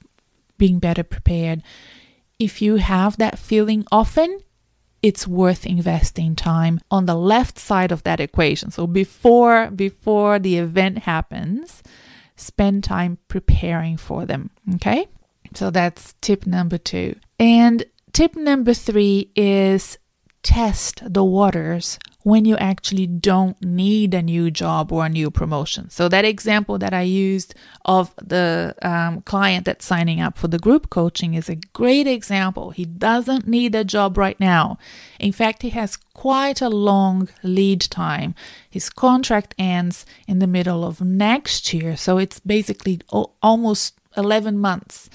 been 0.57 0.79
better 0.79 1.03
prepared 1.03 1.61
if 2.39 2.61
you 2.61 2.75
have 2.75 3.17
that 3.17 3.39
feeling 3.39 3.85
often 3.91 4.39
it's 5.01 5.27
worth 5.27 5.65
investing 5.65 6.35
time 6.35 6.79
on 6.89 7.05
the 7.05 7.15
left 7.15 7.59
side 7.59 7.91
of 7.91 8.03
that 8.03 8.19
equation. 8.19 8.71
So 8.71 8.87
before 8.87 9.69
before 9.71 10.39
the 10.39 10.57
event 10.57 10.99
happens, 10.99 11.83
spend 12.35 12.83
time 12.83 13.17
preparing 13.27 13.97
for 13.97 14.25
them, 14.25 14.49
okay? 14.75 15.07
So 15.53 15.69
that's 15.69 16.13
tip 16.21 16.45
number 16.45 16.77
2. 16.77 17.15
And 17.39 17.85
tip 18.11 18.35
number 18.35 18.73
3 18.73 19.31
is 19.35 19.97
test 20.43 21.01
the 21.05 21.23
waters 21.23 21.99
when 22.27 22.43
you 22.43 22.57
actually 22.57 23.07
don't 23.07 23.55
need 23.63 24.13
a 24.13 24.21
new 24.21 24.51
job 24.51 24.91
or 24.91 25.05
a 25.05 25.09
new 25.09 25.31
promotion. 25.31 25.89
So, 25.89 26.09
that 26.09 26.25
example 26.25 26.77
that 26.77 26.93
I 26.93 27.03
used 27.03 27.55
of 27.85 28.13
the 28.21 28.75
um, 28.81 29.21
client 29.21 29.63
that's 29.63 29.85
signing 29.85 30.19
up 30.19 30.37
for 30.37 30.49
the 30.49 30.59
group 30.59 30.89
coaching 30.89 31.35
is 31.35 31.47
a 31.47 31.55
great 31.71 32.05
example. 32.05 32.71
He 32.71 32.83
doesn't 32.83 33.47
need 33.47 33.73
a 33.75 33.85
job 33.85 34.17
right 34.17 34.37
now. 34.41 34.77
In 35.21 35.31
fact, 35.31 35.61
he 35.61 35.69
has 35.69 35.95
quite 35.95 36.61
a 36.61 36.67
long 36.67 37.29
lead 37.43 37.79
time. 37.79 38.35
His 38.69 38.89
contract 38.89 39.55
ends 39.57 40.05
in 40.27 40.39
the 40.39 40.47
middle 40.47 40.83
of 40.83 40.99
next 40.99 41.73
year. 41.73 41.95
So, 41.95 42.17
it's 42.17 42.41
basically 42.41 42.99
almost 43.41 43.97
11 44.17 44.57
months 44.59 45.09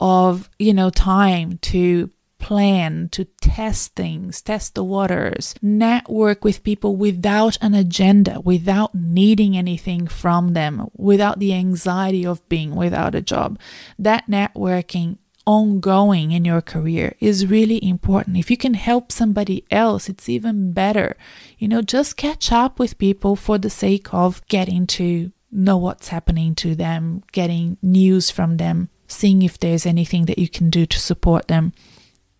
of 0.00 0.48
you 0.58 0.72
know 0.72 0.90
time 0.90 1.58
to 1.58 2.10
plan 2.38 3.08
to 3.10 3.24
test 3.40 3.94
things, 3.94 4.40
test 4.40 4.74
the 4.74 4.84
waters, 4.84 5.54
network 5.60 6.44
with 6.44 6.62
people 6.62 6.96
without 6.96 7.58
an 7.60 7.74
agenda, 7.74 8.40
without 8.40 8.94
needing 8.94 9.56
anything 9.56 10.06
from 10.06 10.54
them, 10.54 10.88
without 10.96 11.38
the 11.38 11.52
anxiety 11.52 12.24
of 12.24 12.46
being 12.48 12.74
without 12.74 13.14
a 13.14 13.20
job. 13.20 13.58
That 13.98 14.28
networking 14.28 15.18
ongoing 15.46 16.32
in 16.32 16.44
your 16.44 16.60
career 16.60 17.14
is 17.20 17.46
really 17.46 17.82
important. 17.82 18.36
If 18.36 18.50
you 18.50 18.56
can 18.56 18.74
help 18.74 19.10
somebody 19.10 19.64
else, 19.70 20.08
it's 20.08 20.28
even 20.28 20.72
better. 20.72 21.16
You 21.58 21.68
know, 21.68 21.82
just 21.82 22.16
catch 22.16 22.52
up 22.52 22.78
with 22.78 22.98
people 22.98 23.34
for 23.34 23.58
the 23.58 23.70
sake 23.70 24.12
of 24.12 24.46
getting 24.48 24.86
to 24.88 25.32
know 25.50 25.78
what's 25.78 26.08
happening 26.08 26.54
to 26.56 26.74
them, 26.74 27.22
getting 27.32 27.78
news 27.82 28.30
from 28.30 28.58
them, 28.58 28.90
seeing 29.06 29.40
if 29.40 29.58
there's 29.58 29.86
anything 29.86 30.26
that 30.26 30.38
you 30.38 30.48
can 30.48 30.68
do 30.68 30.84
to 30.84 30.98
support 30.98 31.48
them 31.48 31.72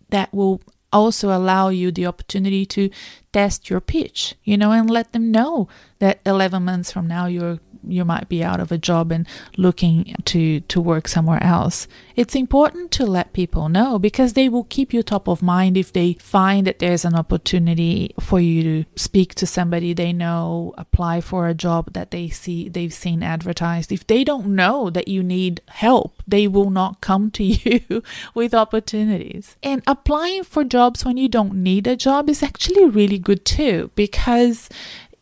that 0.09 0.33
will 0.33 0.61
also 0.91 1.35
allow 1.35 1.69
you 1.69 1.91
the 1.91 2.05
opportunity 2.05 2.65
to 2.65 2.89
test 3.31 3.69
your 3.69 3.81
pitch, 3.81 4.35
you 4.43 4.57
know, 4.57 4.71
and 4.71 4.89
let 4.89 5.13
them 5.13 5.31
know 5.31 5.67
that 5.99 6.19
11 6.25 6.63
months 6.63 6.91
from 6.91 7.07
now 7.07 7.25
you're 7.25 7.59
you 7.87 8.03
might 8.03 8.27
be 8.27 8.43
out 8.43 8.59
of 8.59 8.71
a 8.71 8.77
job 8.77 9.11
and 9.11 9.27
looking 9.57 10.15
to 10.25 10.59
to 10.61 10.81
work 10.81 11.07
somewhere 11.07 11.41
else. 11.43 11.87
It's 12.15 12.35
important 12.35 12.91
to 12.91 13.05
let 13.05 13.33
people 13.33 13.69
know 13.69 13.97
because 13.97 14.33
they 14.33 14.49
will 14.49 14.65
keep 14.65 14.93
you 14.93 15.01
top 15.01 15.27
of 15.27 15.41
mind 15.41 15.77
if 15.77 15.93
they 15.93 16.13
find 16.13 16.67
that 16.67 16.79
there's 16.79 17.05
an 17.05 17.15
opportunity 17.15 18.13
for 18.19 18.39
you 18.39 18.63
to 18.63 18.89
speak 18.95 19.35
to 19.35 19.47
somebody 19.47 19.93
they 19.93 20.11
know, 20.11 20.73
apply 20.77 21.21
for 21.21 21.47
a 21.47 21.53
job 21.53 21.93
that 21.93 22.11
they 22.11 22.29
see 22.29 22.67
they've 22.67 22.93
seen 22.93 23.23
advertised. 23.23 23.91
If 23.91 24.05
they 24.07 24.23
don't 24.23 24.47
know 24.47 24.89
that 24.89 25.07
you 25.07 25.23
need 25.23 25.61
help, 25.69 26.21
they 26.27 26.47
will 26.47 26.69
not 26.69 27.01
come 27.01 27.31
to 27.31 27.43
you 27.43 28.03
with 28.33 28.53
opportunities. 28.53 29.55
And 29.63 29.81
applying 29.87 30.43
for 30.43 30.63
jobs 30.63 31.05
when 31.05 31.17
you 31.17 31.29
don't 31.29 31.55
need 31.55 31.87
a 31.87 31.95
job 31.95 32.29
is 32.29 32.43
actually 32.43 32.85
really 32.89 33.18
good 33.19 33.45
too 33.45 33.91
because 33.95 34.69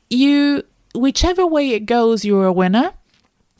you 0.09 0.63
whichever 0.97 1.45
way 1.45 1.71
it 1.71 1.85
goes, 1.85 2.25
you're 2.25 2.45
a 2.45 2.53
winner. 2.53 2.91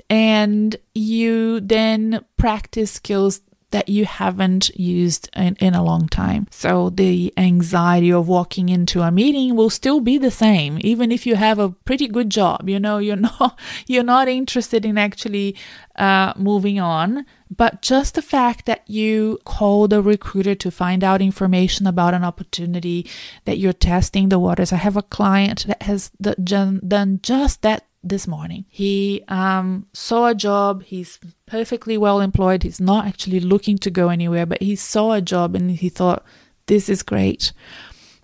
And 0.10 0.76
you 0.96 1.60
then 1.60 2.24
practice 2.38 2.92
skills 2.92 3.42
that 3.72 3.90
you 3.90 4.06
haven't 4.06 4.70
used 4.76 5.30
in, 5.36 5.56
in 5.56 5.74
a 5.74 5.84
long 5.84 6.08
time. 6.08 6.48
So 6.52 6.90
the 6.90 7.34
anxiety 7.36 8.12
of 8.12 8.28
walking 8.28 8.70
into 8.70 9.02
a 9.02 9.12
meeting 9.12 9.56
will 9.56 9.70
still 9.70 10.00
be 10.00 10.18
the 10.18 10.32
same, 10.32 10.78
even 10.82 11.12
if 11.12 11.26
you 11.26 11.36
have 11.36 11.60
a 11.60 11.70
pretty 11.70 12.08
good 12.08 12.30
job. 12.30 12.70
You 12.70 12.80
know, 12.80 12.98
you're 12.98 13.16
not 13.40 13.60
you're 13.86 14.04
not 14.04 14.28
interested 14.28 14.86
in 14.86 14.98
actually 14.98 15.56
uh, 15.98 16.34
moving 16.38 16.80
on. 16.80 17.26
But 17.50 17.82
just 17.82 18.16
the 18.16 18.22
fact 18.22 18.66
that 18.66 18.84
you 18.90 19.40
called 19.46 19.94
a 19.94 20.02
recruiter 20.02 20.54
to 20.56 20.70
find 20.70 21.02
out 21.02 21.22
information 21.22 21.88
about 21.88 22.14
an 22.14 22.24
opportunity, 22.24 23.10
that 23.46 23.58
you're 23.58 23.72
testing 23.72 24.28
the 24.28 24.38
waters. 24.38 24.74
I 24.74 24.78
have 24.78 24.98
a 24.98 25.02
client 25.02 25.66
that 25.68 25.84
has 25.84 26.10
done 26.10 27.20
just 27.24 27.62
that 27.62 27.87
this 28.10 28.28
morning. 28.28 28.66
He 28.70 29.24
um, 29.28 29.88
saw 29.94 30.28
a 30.28 30.36
job. 30.36 30.84
He's 30.84 31.20
perfectly 31.46 31.98
well 31.98 32.20
employed. 32.22 32.64
He's 32.64 32.80
not 32.80 33.06
actually 33.06 33.40
looking 33.40 33.78
to 33.80 33.90
go 33.90 34.10
anywhere, 34.10 34.46
but 34.46 34.62
he 34.62 34.76
saw 34.76 35.14
a 35.14 35.22
job 35.22 35.56
and 35.56 35.72
he 35.72 35.90
thought, 35.90 36.24
this 36.68 36.90
is 36.90 37.04
great. 37.04 37.54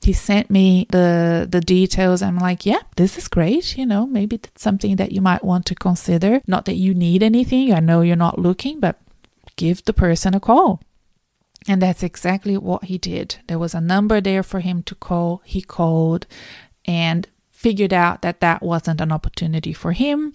He 0.02 0.12
sent 0.12 0.50
me 0.50 0.86
the 0.90 1.48
the 1.50 1.62
details. 1.62 2.22
I'm 2.22 2.38
like, 2.38 2.66
yeah, 2.66 2.82
this 2.98 3.18
is 3.18 3.30
great. 3.30 3.78
You 3.78 3.86
know, 3.86 4.06
maybe 4.06 4.36
that's 4.36 4.62
something 4.62 4.98
that 4.98 5.14
you 5.14 5.22
might 5.22 5.46
want 5.46 5.66
to 5.68 5.76
consider. 5.76 6.42
Not 6.46 6.66
that 6.66 6.76
you 6.76 6.94
need 6.94 7.24
anything. 7.24 7.74
I 7.74 7.80
know 7.80 8.02
you're 8.02 8.18
not 8.18 8.38
looking, 8.38 8.82
but 8.82 9.00
give 9.56 9.86
the 9.86 9.94
person 9.94 10.34
a 10.34 10.42
call. 10.42 10.82
And 11.70 11.82
that's 11.82 12.04
exactly 12.04 12.58
what 12.58 12.86
he 12.86 12.98
did. 12.98 13.38
There 13.48 13.60
was 13.60 13.74
a 13.74 13.80
number 13.80 14.20
there 14.20 14.44
for 14.44 14.60
him 14.60 14.84
to 14.84 14.96
call. 14.96 15.42
He 15.46 15.62
called 15.62 16.28
and 16.86 17.28
figured 17.64 17.94
out 17.94 18.22
that 18.22 18.42
that 18.42 18.62
wasn't 18.62 19.00
an 19.00 19.12
opportunity 19.12 19.74
for 19.74 19.94
him, 19.94 20.34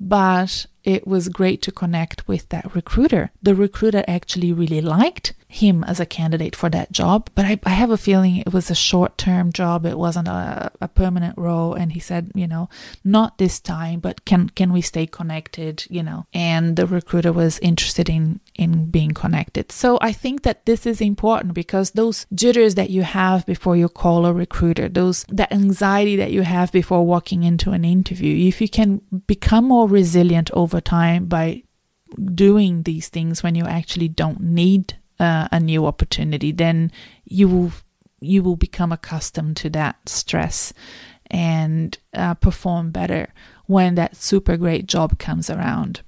but 0.00 0.66
it 0.82 1.06
was 1.06 1.28
great 1.28 1.60
to 1.62 1.70
connect 1.70 2.26
with 2.26 2.48
that 2.48 2.74
recruiter. 2.74 3.30
The 3.42 3.54
recruiter 3.54 4.02
actually 4.08 4.52
really 4.52 4.80
liked 4.80 5.34
him 5.52 5.82
as 5.82 5.98
a 5.98 6.06
candidate 6.06 6.54
for 6.54 6.68
that 6.70 6.92
job, 6.92 7.28
but 7.34 7.44
I, 7.44 7.58
I 7.64 7.70
have 7.70 7.90
a 7.90 7.96
feeling 7.96 8.36
it 8.36 8.52
was 8.52 8.70
a 8.70 8.74
short 8.74 9.18
term 9.18 9.52
job. 9.52 9.84
It 9.84 9.98
wasn't 9.98 10.28
a, 10.28 10.70
a 10.80 10.86
permanent 10.86 11.36
role. 11.36 11.74
And 11.74 11.92
he 11.92 11.98
said, 11.98 12.30
you 12.36 12.46
know, 12.46 12.68
not 13.02 13.38
this 13.38 13.58
time, 13.58 13.98
but 13.98 14.24
can, 14.24 14.50
can 14.50 14.72
we 14.72 14.80
stay 14.80 15.06
connected, 15.06 15.84
you 15.90 16.04
know? 16.04 16.24
And 16.32 16.76
the 16.76 16.86
recruiter 16.86 17.32
was 17.32 17.58
interested 17.58 18.08
in, 18.08 18.38
in 18.54 18.90
being 18.90 19.10
connected. 19.10 19.72
So 19.72 19.98
I 20.00 20.12
think 20.12 20.44
that 20.44 20.66
this 20.66 20.86
is 20.86 21.00
important 21.00 21.54
because 21.54 21.90
those 21.90 22.26
jitters 22.32 22.76
that 22.76 22.90
you 22.90 23.02
have 23.02 23.44
before 23.44 23.76
you 23.76 23.88
call 23.88 24.26
a 24.26 24.32
recruiter, 24.32 24.88
those, 24.88 25.24
that 25.30 25.52
anxiety 25.52 26.14
that 26.14 26.30
you 26.30 26.42
have 26.42 26.70
before 26.70 27.04
walking 27.04 27.42
into 27.42 27.72
an 27.72 27.84
interview, 27.84 28.46
if 28.46 28.60
you 28.60 28.68
can 28.68 29.02
become 29.26 29.64
more 29.64 29.88
resilient 29.88 30.48
over 30.52 30.80
time 30.80 31.26
by 31.26 31.64
doing 32.34 32.84
these 32.84 33.08
things 33.08 33.42
when 33.42 33.56
you 33.56 33.64
actually 33.64 34.08
don't 34.08 34.40
need 34.40 34.94
uh, 35.20 35.48
a 35.52 35.60
new 35.60 35.86
opportunity, 35.86 36.50
then 36.50 36.90
you 37.24 37.48
will 37.48 37.72
you 38.22 38.42
will 38.42 38.56
become 38.56 38.92
accustomed 38.92 39.56
to 39.56 39.70
that 39.70 39.96
stress 40.06 40.74
and 41.30 41.96
uh, 42.12 42.34
perform 42.34 42.90
better 42.90 43.32
when 43.66 43.94
that 43.94 44.16
super 44.16 44.56
great 44.56 44.86
job 44.86 45.18
comes 45.18 45.48
around. 45.48 46.02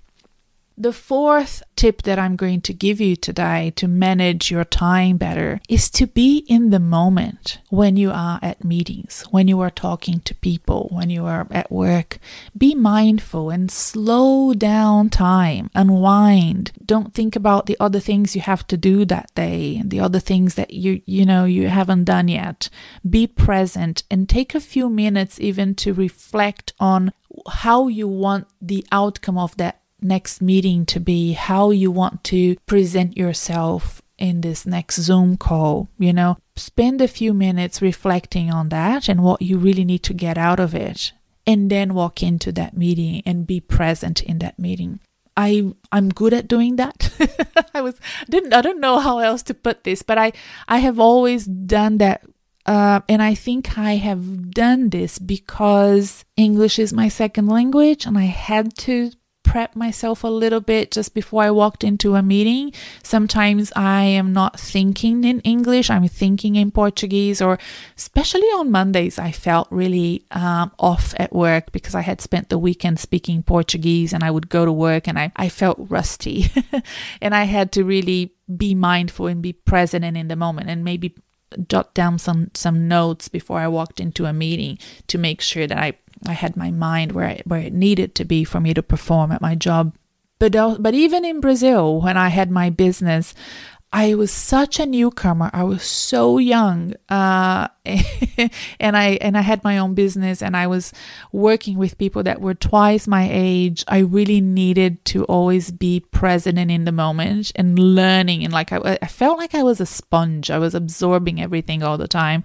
The 0.83 0.93
fourth 0.93 1.63
tip 1.77 2.03
that 2.03 2.19
I'm 2.19 2.35
going 2.35 2.61
to 2.63 2.73
give 2.73 3.01
you 3.01 3.15
today 3.15 3.73
to 3.77 3.87
manage 3.87 4.51
your 4.51 4.65
time 4.65 5.17
better 5.17 5.61
is 5.69 5.89
to 5.91 6.09
be 6.09 6.39
in 6.49 6.71
the 6.71 6.81
moment 6.81 7.61
when 7.71 7.97
you 7.97 8.11
are 8.11 8.41
at 8.43 8.65
meetings, 8.65 9.23
when 9.31 9.47
you 9.47 9.61
are 9.61 9.71
talking 9.71 10.19
to 10.23 10.35
people, 10.35 10.89
when 10.91 11.09
you 11.09 11.25
are 11.25 11.47
at 11.53 11.71
work. 11.71 12.19
Be 12.59 12.75
mindful 12.75 13.49
and 13.49 13.71
slow 13.71 14.55
down 14.55 15.09
time, 15.09 15.71
unwind. 15.73 16.73
Don't 16.85 17.15
think 17.15 17.37
about 17.37 17.67
the 17.67 17.77
other 17.79 18.01
things 18.01 18.35
you 18.35 18.43
have 18.43 18.67
to 18.67 18.77
do 18.77 19.05
that 19.05 19.33
day 19.37 19.77
and 19.77 19.89
the 19.89 20.01
other 20.01 20.19
things 20.19 20.57
that 20.57 20.73
you 20.73 21.01
you 21.07 21.25
know 21.25 21.45
you 21.45 21.69
haven't 21.69 22.07
done 22.07 22.27
yet. 22.27 22.69
Be 23.09 23.29
present 23.29 24.03
and 24.11 24.29
take 24.29 24.53
a 24.53 24.59
few 24.59 24.91
minutes 24.91 25.39
even 25.39 25.77
to 25.77 25.95
reflect 25.95 26.73
on 26.81 27.13
how 27.49 27.87
you 27.87 28.09
want 28.09 28.49
the 28.61 28.85
outcome 28.91 29.39
of 29.39 29.57
that 29.59 29.82
next 30.03 30.41
meeting 30.41 30.87
to 30.87 31.01
be, 31.01 31.33
how 31.33 31.71
you 31.71 31.91
want 31.91 32.25
to 32.25 32.57
present 32.67 33.17
yourself 33.17 34.03
in 34.19 34.41
this 34.41 34.67
next 34.67 34.97
Zoom 34.97 35.37
call. 35.37 35.89
You 35.99 36.13
know, 36.13 36.39
spend 36.57 37.01
a 37.01 37.09
few 37.09 37.35
minutes 37.35 37.83
reflecting 37.83 38.51
on 38.51 38.69
that 38.71 39.09
and 39.09 39.23
what 39.23 39.43
you 39.43 39.59
really 39.59 39.85
need 39.85 40.03
to 40.05 40.15
get 40.15 40.39
out 40.39 40.61
of 40.61 40.75
it. 40.75 41.13
And 41.45 41.71
then 41.71 41.95
walk 41.95 42.23
into 42.23 42.53
that 42.53 42.77
meeting 42.77 43.23
and 43.27 43.47
be 43.47 43.59
present 43.59 44.23
in 44.23 44.39
that 44.39 44.59
meeting. 44.59 45.01
I 45.37 45.73
I'm 45.91 46.11
good 46.11 46.33
at 46.33 46.47
doing 46.47 46.77
that. 46.77 47.11
I 47.75 47.81
was 47.81 47.99
didn't 48.29 48.53
I 48.53 48.61
don't 48.61 48.81
know 48.81 48.99
how 49.01 49.19
else 49.19 49.43
to 49.45 49.55
put 49.55 49.83
this, 49.83 50.03
but 50.03 50.19
I 50.19 50.33
I 50.69 50.79
have 50.79 51.01
always 51.01 51.47
done 51.47 51.99
that 51.99 52.23
uh, 52.65 53.01
and 53.09 53.23
I 53.23 53.35
think 53.35 53.77
I 53.77 53.97
have 53.97 54.51
done 54.53 54.91
this 54.91 55.19
because 55.19 56.25
English 56.37 56.79
is 56.79 56.93
my 56.93 57.09
second 57.09 57.49
language 57.49 58.07
and 58.07 58.17
I 58.17 58.27
had 58.27 58.77
to 58.79 59.11
prep 59.53 59.77
myself 59.77 60.25
a 60.25 60.29
little 60.29 60.63
bit 60.63 60.91
just 60.91 61.13
before 61.13 61.43
I 61.43 61.51
walked 61.51 61.85
into 61.85 62.15
a 62.15 62.23
meeting. 62.23 62.73
Sometimes 63.03 63.71
I 63.77 64.01
am 64.05 64.33
not 64.33 64.59
thinking 64.59 65.25
in 65.25 65.41
English, 65.41 65.91
I'm 65.91 66.09
thinking 66.09 66.57
in 66.57 66.71
Portuguese, 66.71 67.43
or 67.43 67.59
especially 67.95 68.49
on 68.57 68.71
Mondays, 68.71 69.19
I 69.19 69.31
felt 69.31 69.69
really 69.71 70.25
um, 70.31 70.73
off 70.79 71.13
at 71.19 71.35
work 71.35 71.71
because 71.71 71.95
I 71.95 72.01
had 72.01 72.23
spent 72.23 72.49
the 72.49 72.57
weekend 72.57 72.99
speaking 72.99 73.43
Portuguese 73.43 74.15
and 74.15 74.25
I 74.25 74.31
would 74.31 74.49
go 74.49 74.65
to 74.65 74.73
work 74.73 75.07
and 75.07 75.19
I, 75.19 75.31
I 75.37 75.51
felt 75.51 75.77
rusty. 75.79 76.47
and 77.21 77.35
I 77.35 77.45
had 77.45 77.73
to 77.73 77.85
really 77.85 78.33
be 78.57 78.75
mindful 78.75 79.27
and 79.27 79.43
be 79.43 79.53
present 79.53 80.03
and 80.03 80.17
in 80.17 80.29
the 80.29 80.37
moment 80.37 80.71
and 80.71 80.83
maybe 80.83 81.15
jot 81.69 81.93
down 81.93 82.19
some 82.19 82.51
some 82.55 82.89
notes 82.89 83.29
before 83.29 83.59
I 83.59 83.69
walked 83.69 84.01
into 84.01 84.25
a 84.25 84.33
meeting 84.33 84.79
to 85.09 85.19
make 85.19 85.43
sure 85.43 85.67
that 85.67 85.77
I 85.77 85.99
I 86.27 86.33
had 86.33 86.57
my 86.57 86.71
mind 86.71 87.13
where 87.13 87.29
I, 87.29 87.43
where 87.45 87.61
it 87.61 87.73
needed 87.73 88.15
to 88.17 88.25
be 88.25 88.45
for 88.45 88.61
me 88.61 88.75
to 88.75 88.83
perform 88.83 89.33
at 89.33 89.41
my 89.41 89.55
job. 89.55 89.95
But 90.39 90.53
but 90.83 90.95
even 90.95 91.25
in 91.25 91.41
Brazil, 91.41 92.01
when 92.01 92.17
I 92.17 92.29
had 92.29 92.51
my 92.51 92.69
business, 92.69 93.35
I 93.95 94.15
was 94.15 94.31
such 94.31 94.81
a 94.81 94.87
newcomer. 94.87 95.51
I 95.53 95.65
was 95.65 95.83
so 95.83 96.39
young, 96.39 96.95
uh, 97.11 97.69
and 97.85 98.97
I 98.97 99.19
and 99.21 99.37
I 99.37 99.43
had 99.43 99.63
my 99.63 99.77
own 99.77 99.95
business, 99.95 100.43
and 100.43 100.57
I 100.57 100.67
was 100.67 100.95
working 101.31 101.77
with 101.77 101.99
people 101.99 102.23
that 102.23 102.41
were 102.41 102.55
twice 102.55 103.07
my 103.07 103.29
age. 103.31 103.85
I 103.89 103.99
really 103.99 104.41
needed 104.41 105.05
to 105.07 105.25
always 105.25 105.71
be 105.71 106.01
present 106.01 106.59
and 106.59 106.71
in 106.71 106.87
the 106.87 106.93
moment 106.93 107.53
and 107.55 107.79
learning, 107.79 108.45
and 108.45 108.53
like 108.53 108.73
I, 108.73 108.99
I 109.03 109.09
felt 109.09 109.37
like 109.37 109.55
I 109.55 109.63
was 109.63 109.79
a 109.79 109.87
sponge. 109.87 110.51
I 110.51 110.59
was 110.59 110.75
absorbing 110.75 111.43
everything 111.43 111.83
all 111.83 111.99
the 111.99 112.09
time, 112.09 112.45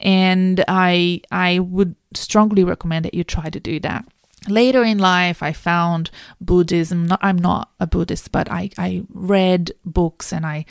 and 0.00 0.64
I 0.66 1.22
I 1.30 1.60
would 1.60 1.94
strongly 2.14 2.64
recommend 2.64 3.04
that 3.04 3.14
you 3.14 3.24
try 3.24 3.50
to 3.50 3.60
do 3.60 3.78
that. 3.80 4.06
Later 4.48 4.82
in 4.82 4.98
life, 4.98 5.42
I 5.42 5.52
found 5.52 6.10
Buddhism. 6.40 7.12
I'm 7.20 7.36
not 7.36 7.70
a 7.78 7.86
Buddhist, 7.86 8.32
but 8.32 8.50
I, 8.50 8.70
I 8.78 9.04
read 9.10 9.72
books 9.84 10.32
and 10.32 10.46
I 10.46 10.64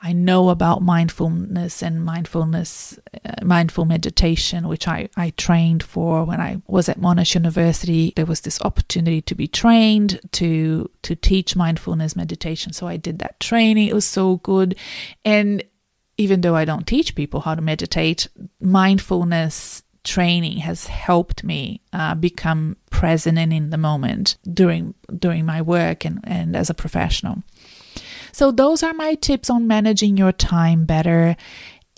I 0.00 0.12
know 0.12 0.50
about 0.50 0.82
mindfulness 0.82 1.82
and 1.82 2.04
mindfulness, 2.04 2.98
uh, 3.24 3.44
mindful 3.44 3.86
meditation, 3.86 4.68
which 4.68 4.86
I, 4.86 5.08
I 5.16 5.30
trained 5.30 5.82
for 5.82 6.24
when 6.24 6.40
I 6.40 6.62
was 6.66 6.88
at 6.88 7.00
Monash 7.00 7.34
University. 7.34 8.12
There 8.14 8.26
was 8.26 8.42
this 8.42 8.60
opportunity 8.62 9.20
to 9.22 9.34
be 9.34 9.48
trained 9.48 10.20
to 10.32 10.90
to 11.02 11.16
teach 11.16 11.56
mindfulness 11.56 12.14
meditation, 12.14 12.72
so 12.72 12.86
I 12.86 12.96
did 12.98 13.18
that 13.18 13.40
training. 13.40 13.88
It 13.88 13.94
was 13.94 14.04
so 14.04 14.36
good, 14.36 14.76
and 15.24 15.64
even 16.18 16.40
though 16.40 16.56
I 16.56 16.64
don't 16.64 16.86
teach 16.86 17.14
people 17.14 17.40
how 17.40 17.54
to 17.54 17.62
meditate, 17.62 18.28
mindfulness 18.60 19.82
training 20.04 20.58
has 20.58 20.86
helped 20.86 21.42
me 21.42 21.80
uh, 21.92 22.14
become 22.14 22.76
present 22.90 23.36
and 23.38 23.52
in 23.52 23.70
the 23.70 23.76
moment 23.76 24.36
during 24.50 24.94
during 25.18 25.44
my 25.44 25.60
work 25.60 26.04
and, 26.04 26.20
and 26.24 26.56
as 26.56 26.70
a 26.70 26.74
professional. 26.74 27.42
So 28.30 28.52
those 28.52 28.82
are 28.82 28.94
my 28.94 29.14
tips 29.14 29.50
on 29.50 29.66
managing 29.66 30.16
your 30.16 30.32
time 30.32 30.84
better 30.84 31.36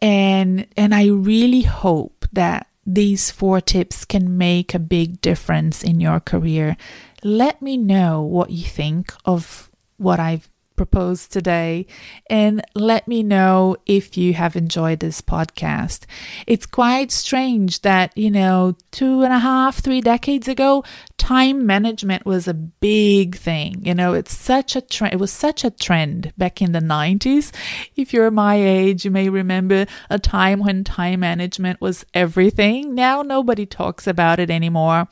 and 0.01 0.67
and 0.77 0.95
I 0.95 1.07
really 1.07 1.63
hope 1.63 2.27
that 2.33 2.69
these 2.87 3.31
four 3.31 3.61
tips 3.61 4.07
can 4.07 4.39
make 4.39 4.73
a 4.73 4.79
big 4.79 5.21
difference 5.21 5.85
in 5.85 6.01
your 6.01 6.21
career. 6.21 6.77
Let 7.23 7.61
me 7.61 7.77
know 7.77 8.23
what 8.23 8.51
you 8.51 8.65
think 8.65 9.13
of 9.27 9.71
what 9.99 10.19
I've 10.19 10.49
proposed 10.79 11.31
today 11.31 11.87
and 12.31 12.63
let 12.75 13.07
me 13.07 13.23
know 13.23 13.77
if 13.85 14.17
you 14.17 14.33
have 14.33 14.57
enjoyed 14.57 15.01
this 15.01 15.21
podcast. 15.21 16.07
It's 16.47 16.65
quite 16.65 17.13
strange 17.13 17.83
that, 17.83 18.17
you 18.17 18.31
know, 18.31 18.77
two 18.91 19.23
and 19.23 19.33
a 19.33 19.39
half, 19.39 19.81
three 19.81 20.01
decades 20.01 20.49
ago, 20.49 20.85
time 21.19 21.67
management 21.67 22.25
was 22.25 22.49
a 22.49 22.55
big 22.55 23.37
thing. 23.37 23.85
You 23.85 23.95
know, 23.95 24.15
it's 24.15 24.35
such 24.35 24.75
a 24.77 24.81
trend. 24.81 25.13
It 25.13 25.21
was 25.21 25.33
such 25.33 25.65
a 25.65 25.71
trend 25.71 26.33
back 26.39 26.63
in 26.63 26.73
the 26.73 26.81
90s. 26.81 27.53
If 27.97 28.15
you're 28.15 28.31
my 28.31 28.55
age, 28.55 29.05
you 29.05 29.11
may 29.11 29.29
remember 29.29 29.85
a 30.09 30.19
time 30.19 30.61
when 30.61 30.85
time 30.85 31.21
management 31.21 31.81
was 31.81 32.07
everything. 32.15 32.95
Now 32.95 33.21
nobody 33.21 33.67
talks 33.67 34.07
about 34.07 34.39
it 34.39 34.51
anymore. 34.51 35.09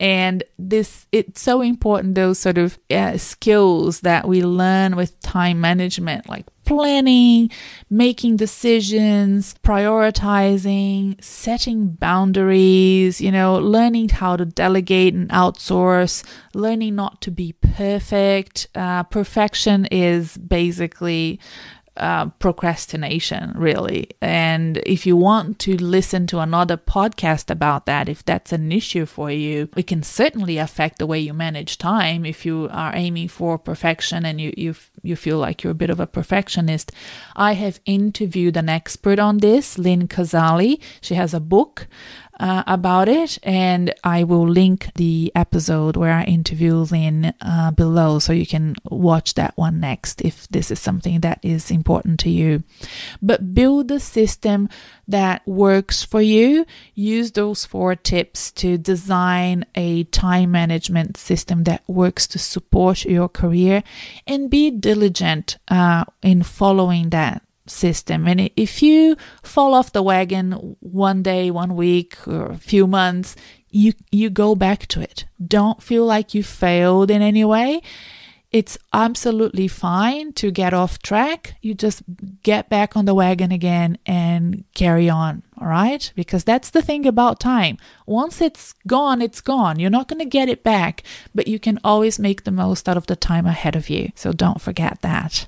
And 0.00 0.44
this, 0.58 1.06
it's 1.10 1.40
so 1.40 1.60
important, 1.60 2.14
those 2.14 2.38
sort 2.38 2.56
of 2.56 2.78
uh, 2.90 3.18
skills 3.18 4.00
that 4.00 4.28
we 4.28 4.42
learn 4.42 4.94
with 4.94 5.18
time 5.20 5.60
management, 5.60 6.28
like 6.28 6.46
planning, 6.64 7.50
making 7.90 8.36
decisions, 8.36 9.54
prioritizing, 9.64 11.22
setting 11.24 11.88
boundaries, 11.88 13.20
you 13.20 13.32
know, 13.32 13.56
learning 13.56 14.10
how 14.10 14.36
to 14.36 14.44
delegate 14.44 15.14
and 15.14 15.30
outsource, 15.30 16.22
learning 16.54 16.94
not 16.94 17.20
to 17.22 17.30
be 17.30 17.54
perfect. 17.54 18.68
Uh, 18.74 19.02
perfection 19.02 19.86
is 19.86 20.36
basically 20.36 21.40
uh, 21.98 22.26
procrastination, 22.38 23.52
really. 23.56 24.10
And 24.22 24.78
if 24.86 25.06
you 25.06 25.16
want 25.16 25.58
to 25.60 25.76
listen 25.76 26.26
to 26.28 26.38
another 26.38 26.76
podcast 26.76 27.50
about 27.50 27.86
that, 27.86 28.08
if 28.08 28.24
that's 28.24 28.52
an 28.52 28.72
issue 28.72 29.04
for 29.04 29.30
you, 29.30 29.68
it 29.76 29.86
can 29.86 30.02
certainly 30.02 30.58
affect 30.58 30.98
the 30.98 31.06
way 31.06 31.18
you 31.18 31.34
manage 31.34 31.78
time. 31.78 32.24
If 32.24 32.46
you 32.46 32.68
are 32.70 32.94
aiming 32.94 33.28
for 33.28 33.58
perfection 33.58 34.24
and 34.24 34.40
you 34.40 34.52
you 34.56 34.74
you 35.02 35.16
feel 35.16 35.38
like 35.38 35.62
you're 35.62 35.72
a 35.72 35.82
bit 35.82 35.90
of 35.90 36.00
a 36.00 36.06
perfectionist, 36.06 36.92
I 37.36 37.52
have 37.54 37.80
interviewed 37.84 38.56
an 38.56 38.68
expert 38.68 39.18
on 39.18 39.38
this, 39.38 39.78
Lynne 39.78 40.08
Cazaly. 40.08 40.80
She 41.00 41.14
has 41.14 41.34
a 41.34 41.40
book 41.40 41.86
uh, 42.40 42.62
about 42.66 43.08
it, 43.08 43.38
and 43.42 43.92
I 44.04 44.24
will 44.24 44.48
link 44.48 44.90
the 44.94 45.32
episode 45.34 45.96
where 45.96 46.12
I 46.12 46.24
interview 46.24 46.74
Lynne 46.76 47.34
uh, 47.40 47.70
below 47.72 48.18
so 48.18 48.32
you 48.32 48.46
can 48.46 48.76
watch 48.84 49.34
that 49.34 49.56
one 49.56 49.80
next 49.80 50.22
if 50.22 50.46
this 50.48 50.70
is 50.70 50.78
something 50.78 51.20
that 51.20 51.40
is 51.42 51.70
important 51.70 52.20
to 52.20 52.30
you. 52.30 52.62
But 53.20 53.54
build 53.54 53.90
a 53.90 54.00
system 54.00 54.68
that 55.08 55.46
works 55.46 56.04
for 56.04 56.20
you. 56.20 56.64
Use 56.94 57.32
those 57.32 57.64
four 57.64 57.96
tips 57.96 58.52
to 58.52 58.78
design 58.78 59.64
a 59.74 60.04
time 60.04 60.52
management 60.52 61.16
system 61.16 61.64
that 61.64 61.82
works 61.88 62.26
to 62.28 62.38
support 62.38 63.04
your 63.04 63.28
career 63.28 63.82
and 64.26 64.50
be 64.50 64.70
diligent 64.70 65.58
uh, 65.68 66.04
in 66.22 66.42
following 66.42 67.10
that 67.10 67.42
system. 67.68 68.26
And 68.26 68.50
if 68.56 68.82
you 68.82 69.16
fall 69.42 69.74
off 69.74 69.92
the 69.92 70.02
wagon 70.02 70.76
one 70.80 71.22
day, 71.22 71.50
one 71.50 71.76
week, 71.76 72.16
or 72.26 72.46
a 72.46 72.58
few 72.58 72.86
months, 72.86 73.36
you 73.70 73.92
you 74.10 74.30
go 74.30 74.54
back 74.54 74.86
to 74.88 75.00
it. 75.00 75.26
Don't 75.44 75.82
feel 75.82 76.04
like 76.04 76.34
you 76.34 76.42
failed 76.42 77.10
in 77.10 77.22
any 77.22 77.44
way. 77.44 77.82
It's 78.50 78.78
absolutely 78.94 79.68
fine 79.68 80.32
to 80.34 80.50
get 80.50 80.72
off 80.72 81.00
track. 81.00 81.56
You 81.60 81.74
just 81.74 82.02
get 82.42 82.70
back 82.70 82.96
on 82.96 83.04
the 83.04 83.14
wagon 83.14 83.52
again 83.52 83.98
and 84.06 84.64
carry 84.74 85.10
on, 85.10 85.42
all 85.60 85.68
right? 85.68 86.10
Because 86.16 86.44
that's 86.44 86.70
the 86.70 86.80
thing 86.80 87.04
about 87.04 87.40
time. 87.40 87.76
Once 88.06 88.40
it's 88.40 88.72
gone, 88.86 89.20
it's 89.20 89.42
gone. 89.42 89.78
You're 89.78 89.90
not 89.90 90.08
going 90.08 90.20
to 90.20 90.24
get 90.24 90.48
it 90.48 90.64
back, 90.64 91.02
but 91.34 91.46
you 91.46 91.58
can 91.58 91.78
always 91.84 92.18
make 92.18 92.44
the 92.44 92.50
most 92.50 92.88
out 92.88 92.96
of 92.96 93.06
the 93.06 93.16
time 93.16 93.44
ahead 93.44 93.76
of 93.76 93.90
you. 93.90 94.12
So 94.14 94.32
don't 94.32 94.62
forget 94.62 95.02
that. 95.02 95.46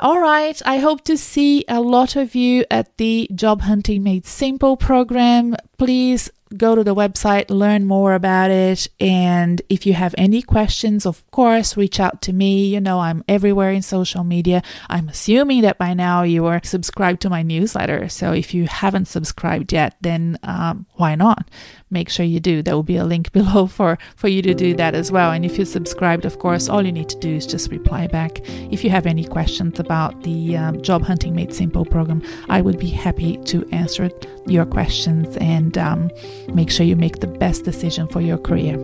All 0.00 0.20
right, 0.20 0.62
I 0.64 0.78
hope 0.78 1.02
to 1.06 1.18
see 1.18 1.64
a 1.66 1.80
lot 1.80 2.14
of 2.14 2.36
you 2.36 2.64
at 2.70 2.98
the 2.98 3.28
Job 3.34 3.62
Hunting 3.62 4.04
Made 4.04 4.26
Simple 4.26 4.76
program. 4.76 5.56
Please 5.76 6.30
go 6.56 6.76
to 6.76 6.84
the 6.84 6.94
website, 6.94 7.50
learn 7.50 7.84
more 7.84 8.14
about 8.14 8.52
it. 8.52 8.86
And 9.00 9.60
if 9.68 9.86
you 9.86 9.94
have 9.94 10.14
any 10.16 10.40
questions, 10.40 11.04
of 11.04 11.28
course, 11.32 11.76
reach 11.76 11.98
out 11.98 12.22
to 12.22 12.32
me. 12.32 12.66
You 12.68 12.80
know, 12.80 13.00
I'm 13.00 13.24
everywhere 13.26 13.72
in 13.72 13.82
social 13.82 14.22
media. 14.22 14.62
I'm 14.88 15.08
assuming 15.08 15.62
that 15.62 15.78
by 15.78 15.94
now 15.94 16.22
you 16.22 16.46
are 16.46 16.60
subscribed 16.62 17.20
to 17.22 17.30
my 17.30 17.42
newsletter. 17.42 18.08
So 18.08 18.32
if 18.32 18.54
you 18.54 18.68
haven't 18.68 19.08
subscribed 19.08 19.72
yet, 19.72 19.96
then 20.00 20.38
um, 20.44 20.86
why 20.94 21.16
not? 21.16 21.50
Make 21.90 22.08
sure 22.08 22.26
you 22.26 22.40
do. 22.40 22.62
There 22.62 22.74
will 22.74 22.82
be 22.82 22.96
a 22.96 23.04
link 23.04 23.32
below 23.38 23.66
for, 23.66 23.98
for 24.16 24.28
you 24.28 24.42
to 24.42 24.54
do 24.54 24.74
that 24.74 24.94
as 24.94 25.10
well. 25.10 25.30
And 25.32 25.44
if 25.44 25.56
you're 25.56 25.66
subscribed, 25.66 26.24
of 26.24 26.38
course, 26.38 26.68
all 26.68 26.84
you 26.84 26.92
need 26.92 27.08
to 27.08 27.18
do 27.18 27.34
is 27.34 27.46
just 27.46 27.70
reply 27.70 28.06
back. 28.06 28.40
If 28.72 28.84
you 28.84 28.90
have 28.90 29.06
any 29.06 29.24
questions 29.24 29.78
about 29.78 30.22
the 30.22 30.56
um, 30.56 30.82
Job 30.82 31.02
Hunting 31.02 31.34
Made 31.34 31.54
Simple 31.54 31.84
program, 31.84 32.22
I 32.48 32.60
would 32.60 32.78
be 32.78 32.90
happy 32.90 33.36
to 33.44 33.66
answer 33.70 34.10
your 34.46 34.66
questions 34.66 35.36
and 35.38 35.76
um, 35.78 36.10
make 36.54 36.70
sure 36.70 36.86
you 36.86 36.96
make 36.96 37.20
the 37.20 37.26
best 37.26 37.64
decision 37.64 38.08
for 38.08 38.20
your 38.20 38.38
career. 38.38 38.76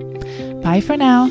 Bye 0.63 0.81
for 0.81 0.97
now. 0.97 1.31